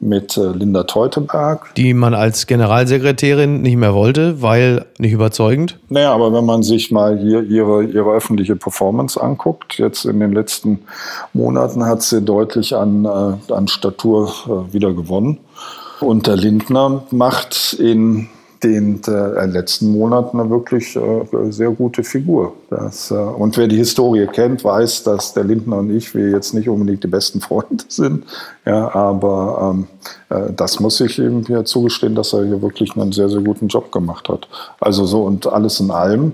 mit 0.02 0.36
äh, 0.36 0.50
Linda 0.50 0.82
Teuteberg. 0.82 1.74
Die 1.76 1.94
man 1.94 2.14
als 2.14 2.46
Generalsekretärin 2.46 3.62
nicht 3.62 3.76
mehr 3.76 3.94
wollte, 3.94 4.42
weil 4.42 4.84
nicht 4.98 5.12
überzeugend? 5.12 5.78
Naja, 5.88 6.12
aber 6.12 6.32
wenn 6.32 6.44
man 6.44 6.62
sich 6.62 6.90
mal 6.90 7.18
hier 7.18 7.42
ihre, 7.42 7.84
ihre 7.84 8.10
öffentliche 8.12 8.56
Performance 8.56 9.20
anguckt, 9.20 9.78
jetzt 9.78 10.04
in 10.04 10.20
den 10.20 10.32
letzten 10.32 10.80
Monaten 11.32 11.84
hat 11.84 12.02
sie 12.02 12.20
deutlich 12.20 12.74
an, 12.74 13.04
äh, 13.04 13.52
an 13.52 13.68
Statur 13.68 14.32
äh, 14.46 14.72
wieder 14.74 14.92
gewonnen. 14.92 15.38
Und 16.00 16.26
der 16.26 16.36
Lindner 16.36 17.04
macht 17.10 17.74
in 17.78 18.28
den 18.62 19.00
äh, 19.08 19.46
letzten 19.46 19.90
Monaten 19.90 20.38
eine 20.38 20.48
wirklich 20.48 20.94
äh, 20.94 21.50
sehr 21.50 21.70
gute 21.70 22.04
Figur. 22.04 22.54
Das, 22.70 23.10
äh, 23.10 23.14
und 23.14 23.56
wer 23.56 23.66
die 23.66 23.76
Historie 23.76 24.26
kennt, 24.26 24.62
weiß, 24.62 25.02
dass 25.02 25.34
der 25.34 25.44
Lindner 25.44 25.78
und 25.78 25.90
ich, 25.90 26.14
wir 26.14 26.30
jetzt 26.30 26.54
nicht 26.54 26.68
unbedingt 26.68 27.02
die 27.02 27.08
besten 27.08 27.40
Freunde 27.40 27.84
sind. 27.88 28.24
Ja, 28.64 28.94
aber 28.94 29.74
ähm, 29.74 29.86
äh, 30.28 30.52
das 30.54 30.78
muss 30.78 31.00
ich 31.00 31.18
ihm 31.18 31.44
hier 31.46 31.64
zugestehen, 31.64 32.14
dass 32.14 32.32
er 32.32 32.44
hier 32.44 32.62
wirklich 32.62 32.96
einen 32.96 33.12
sehr, 33.12 33.28
sehr 33.28 33.40
guten 33.40 33.66
Job 33.66 33.90
gemacht 33.90 34.28
hat. 34.28 34.48
Also 34.80 35.06
so 35.06 35.22
und 35.22 35.46
alles 35.46 35.80
in 35.80 35.90
allem. 35.90 36.32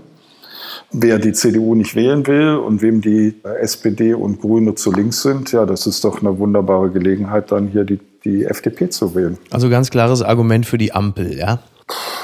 Wer 0.91 1.19
die 1.19 1.33
CDU 1.33 1.75
nicht 1.75 1.95
wählen 1.95 2.27
will 2.27 2.57
und 2.57 2.83
wem 2.83 3.01
die 3.01 3.35
äh, 3.45 3.61
SPD 3.61 4.13
und 4.13 4.41
Grüne 4.41 4.75
zu 4.75 4.93
links 4.93 5.23
sind, 5.23 5.53
ja, 5.53 5.65
das 5.65 5.87
ist 5.87 6.05
doch 6.05 6.21
eine 6.21 6.39
wunderbare 6.39 6.91
Gelegenheit, 6.91 7.53
dann 7.53 7.69
hier 7.69 7.85
die, 7.85 8.01
die 8.25 8.45
FDP 8.45 8.91
zu 8.91 9.15
wählen. 9.15 9.39
Also 9.51 9.71
ganz 9.71 9.91
klares 9.91 10.23
Argument 10.23 10.67
für 10.67 10.79
die 10.79 10.93
Ampel, 10.93 11.37
ja? 11.37 11.61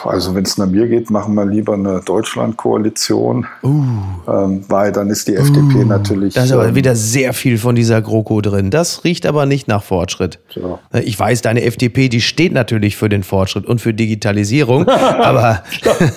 Also 0.07 0.35
wenn 0.35 0.45
es 0.45 0.59
nach 0.59 0.67
mir 0.67 0.89
geht, 0.89 1.11
machen 1.11 1.35
wir 1.35 1.47
lieber 1.47 1.75
eine 1.75 2.01
Deutschlandkoalition, 2.05 3.47
uh. 3.63 3.83
ähm, 4.29 4.65
weil 4.69 4.93
dann 4.93 5.11
ist 5.11 5.29
die 5.29 5.35
FDP 5.35 5.83
uh. 5.83 5.85
natürlich. 5.85 6.35
Da 6.35 6.45
ist 6.45 6.53
aber 6.53 6.69
ähm, 6.69 6.75
wieder 6.75 6.97
sehr 6.97 7.33
viel 7.33 7.59
von 7.59 7.75
dieser 7.75 8.03
GroKo 8.03 8.41
drin. 8.41 8.71
Das 8.71 9.05
riecht 9.05 9.27
aber 9.27 9.47
nicht 9.47 9.69
nach 9.69 9.83
Fortschritt. 9.83 10.39
Ja. 10.51 10.79
Äh, 10.93 11.03
ich 11.03 11.19
weiß, 11.19 11.43
deine 11.43 11.63
FDP, 11.63 12.09
die 12.09 12.21
steht 12.21 12.53
natürlich 12.53 12.97
für 12.97 13.09
den 13.09 13.23
Fortschritt 13.23 13.67
und 13.67 13.81
für 13.81 13.95
Digitalisierung, 13.95 14.89
aber, 14.89 15.63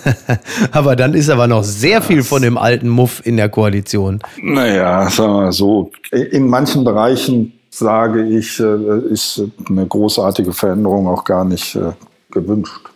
aber 0.71 0.95
dann 0.95 1.13
ist 1.13 1.29
aber 1.29 1.47
noch 1.47 1.63
sehr 1.63 2.01
viel 2.01 2.23
von 2.23 2.41
dem 2.41 2.57
alten 2.57 2.89
Muff 2.89 3.21
in 3.25 3.37
der 3.37 3.49
Koalition. 3.49 4.19
Naja, 4.41 5.09
sagen 5.09 5.33
wir 5.33 5.41
mal 5.41 5.51
so, 5.51 5.91
in 6.11 6.47
manchen 6.47 6.83
Bereichen 6.83 7.53
sage 7.69 8.23
ich, 8.25 8.59
äh, 8.59 8.99
ist 9.11 9.43
eine 9.69 9.85
großartige 9.85 10.53
Veränderung 10.53 11.07
auch 11.07 11.23
gar 11.23 11.45
nicht 11.45 11.75
äh, 11.75 11.91
gewünscht 12.31 12.86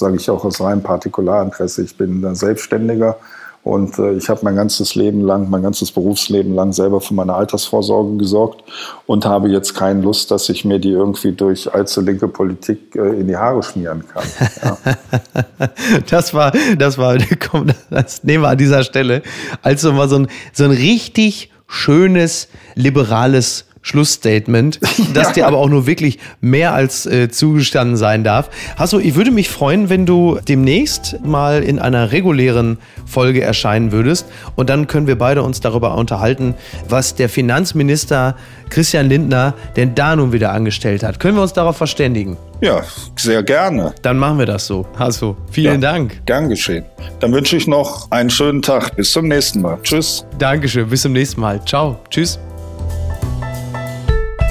sage 0.00 0.16
ich 0.16 0.28
auch 0.28 0.44
aus 0.44 0.60
reinem 0.60 0.82
Partikularinteresse. 0.82 1.84
Ich 1.84 1.96
bin 1.96 2.34
Selbstständiger 2.34 3.16
und 3.62 3.98
äh, 3.98 4.14
ich 4.14 4.28
habe 4.30 4.40
mein 4.42 4.56
ganzes 4.56 4.94
Leben 4.94 5.20
lang, 5.20 5.50
mein 5.50 5.62
ganzes 5.62 5.92
Berufsleben 5.92 6.54
lang 6.54 6.72
selber 6.72 7.00
für 7.00 7.12
meine 7.12 7.34
Altersvorsorge 7.34 8.16
gesorgt 8.16 8.64
und 9.06 9.26
habe 9.26 9.50
jetzt 9.50 9.74
keine 9.74 10.00
Lust, 10.00 10.30
dass 10.30 10.48
ich 10.48 10.64
mir 10.64 10.78
die 10.78 10.90
irgendwie 10.90 11.32
durch 11.32 11.72
allzu 11.72 12.00
linke 12.00 12.26
Politik 12.26 12.96
äh, 12.96 13.20
in 13.20 13.28
die 13.28 13.36
Haare 13.36 13.62
schmieren 13.62 14.04
kann. 14.08 14.24
Ja. 14.62 15.68
das 16.10 16.32
war, 16.32 16.52
das 16.78 16.96
war, 16.96 17.18
komm, 17.50 17.66
das 17.90 18.24
nehmen 18.24 18.44
wir 18.44 18.48
an 18.48 18.58
dieser 18.58 18.82
Stelle 18.82 19.22
also 19.62 19.92
mal 19.92 20.08
so 20.08 20.16
ein, 20.16 20.28
so 20.54 20.64
ein 20.64 20.70
richtig 20.70 21.50
schönes, 21.66 22.48
liberales 22.74 23.66
Schlussstatement, 23.82 24.78
das 25.14 25.28
ja. 25.28 25.32
dir 25.32 25.46
aber 25.46 25.58
auch 25.58 25.68
nur 25.68 25.86
wirklich 25.86 26.18
mehr 26.40 26.74
als 26.74 27.06
äh, 27.06 27.30
zugestanden 27.30 27.96
sein 27.96 28.24
darf. 28.24 28.50
Hasso, 28.76 28.98
ich 28.98 29.14
würde 29.14 29.30
mich 29.30 29.48
freuen, 29.48 29.88
wenn 29.88 30.06
du 30.06 30.38
demnächst 30.46 31.24
mal 31.24 31.62
in 31.62 31.78
einer 31.78 32.12
regulären 32.12 32.78
Folge 33.06 33.40
erscheinen 33.40 33.92
würdest 33.92 34.26
und 34.56 34.68
dann 34.68 34.86
können 34.86 35.06
wir 35.06 35.16
beide 35.16 35.42
uns 35.42 35.60
darüber 35.60 35.96
unterhalten, 35.96 36.54
was 36.88 37.14
der 37.14 37.28
Finanzminister 37.28 38.36
Christian 38.68 39.08
Lindner 39.08 39.54
denn 39.76 39.94
da 39.94 40.14
nun 40.14 40.32
wieder 40.32 40.52
angestellt 40.52 41.02
hat. 41.02 41.18
Können 41.18 41.36
wir 41.36 41.42
uns 41.42 41.52
darauf 41.52 41.76
verständigen? 41.76 42.36
Ja, 42.60 42.82
sehr 43.16 43.42
gerne. 43.42 43.94
Dann 44.02 44.18
machen 44.18 44.38
wir 44.38 44.46
das 44.46 44.66
so. 44.66 44.86
Hasso, 44.98 45.36
vielen 45.50 45.80
ja, 45.80 45.92
Dank. 45.92 46.24
Gern 46.26 46.48
geschehen. 46.48 46.84
Dann 47.20 47.32
wünsche 47.32 47.56
ich 47.56 47.66
noch 47.66 48.10
einen 48.10 48.30
schönen 48.30 48.60
Tag. 48.62 48.94
Bis 48.96 49.12
zum 49.12 49.28
nächsten 49.28 49.62
Mal. 49.62 49.78
Tschüss. 49.82 50.24
Dankeschön. 50.38 50.88
Bis 50.88 51.02
zum 51.02 51.12
nächsten 51.12 51.40
Mal. 51.40 51.64
Ciao. 51.64 51.98
Tschüss. 52.10 52.38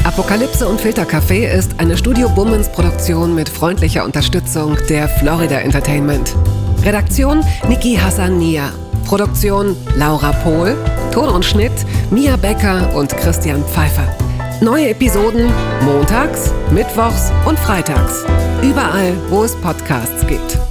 Apokalypse 0.10 0.67
und 0.67 0.82
Filtercafé 0.82 1.48
ist 1.48 1.80
eine 1.80 1.95
Studio 1.95 2.30
Bummens 2.30 2.67
Produktion 2.72 3.36
mit 3.36 3.48
freundlicher 3.48 4.04
Unterstützung 4.04 4.76
der 4.89 5.08
Florida 5.08 5.60
Entertainment. 5.60 6.36
Redaktion 6.84 7.45
Niki 7.67 7.95
Hassania. 7.95 8.72
Produktion 9.06 9.78
Laura 9.98 10.32
Pohl. 10.32 10.76
Ton 11.12 11.30
und 11.30 11.45
Schnitt 11.45 11.86
Mia 12.10 12.38
Becker 12.38 12.91
und 12.95 13.15
Christian 13.17 13.63
Pfeiffer. 13.65 14.08
Neue 14.62 14.89
Episoden 14.89 15.52
montags, 15.84 16.52
mittwochs 16.72 17.32
und 17.45 17.60
freitags. 17.60 18.26
Überall, 18.63 19.13
wo 19.30 19.43
es 19.43 19.56
Podcasts 19.58 20.26
gibt. 20.26 20.68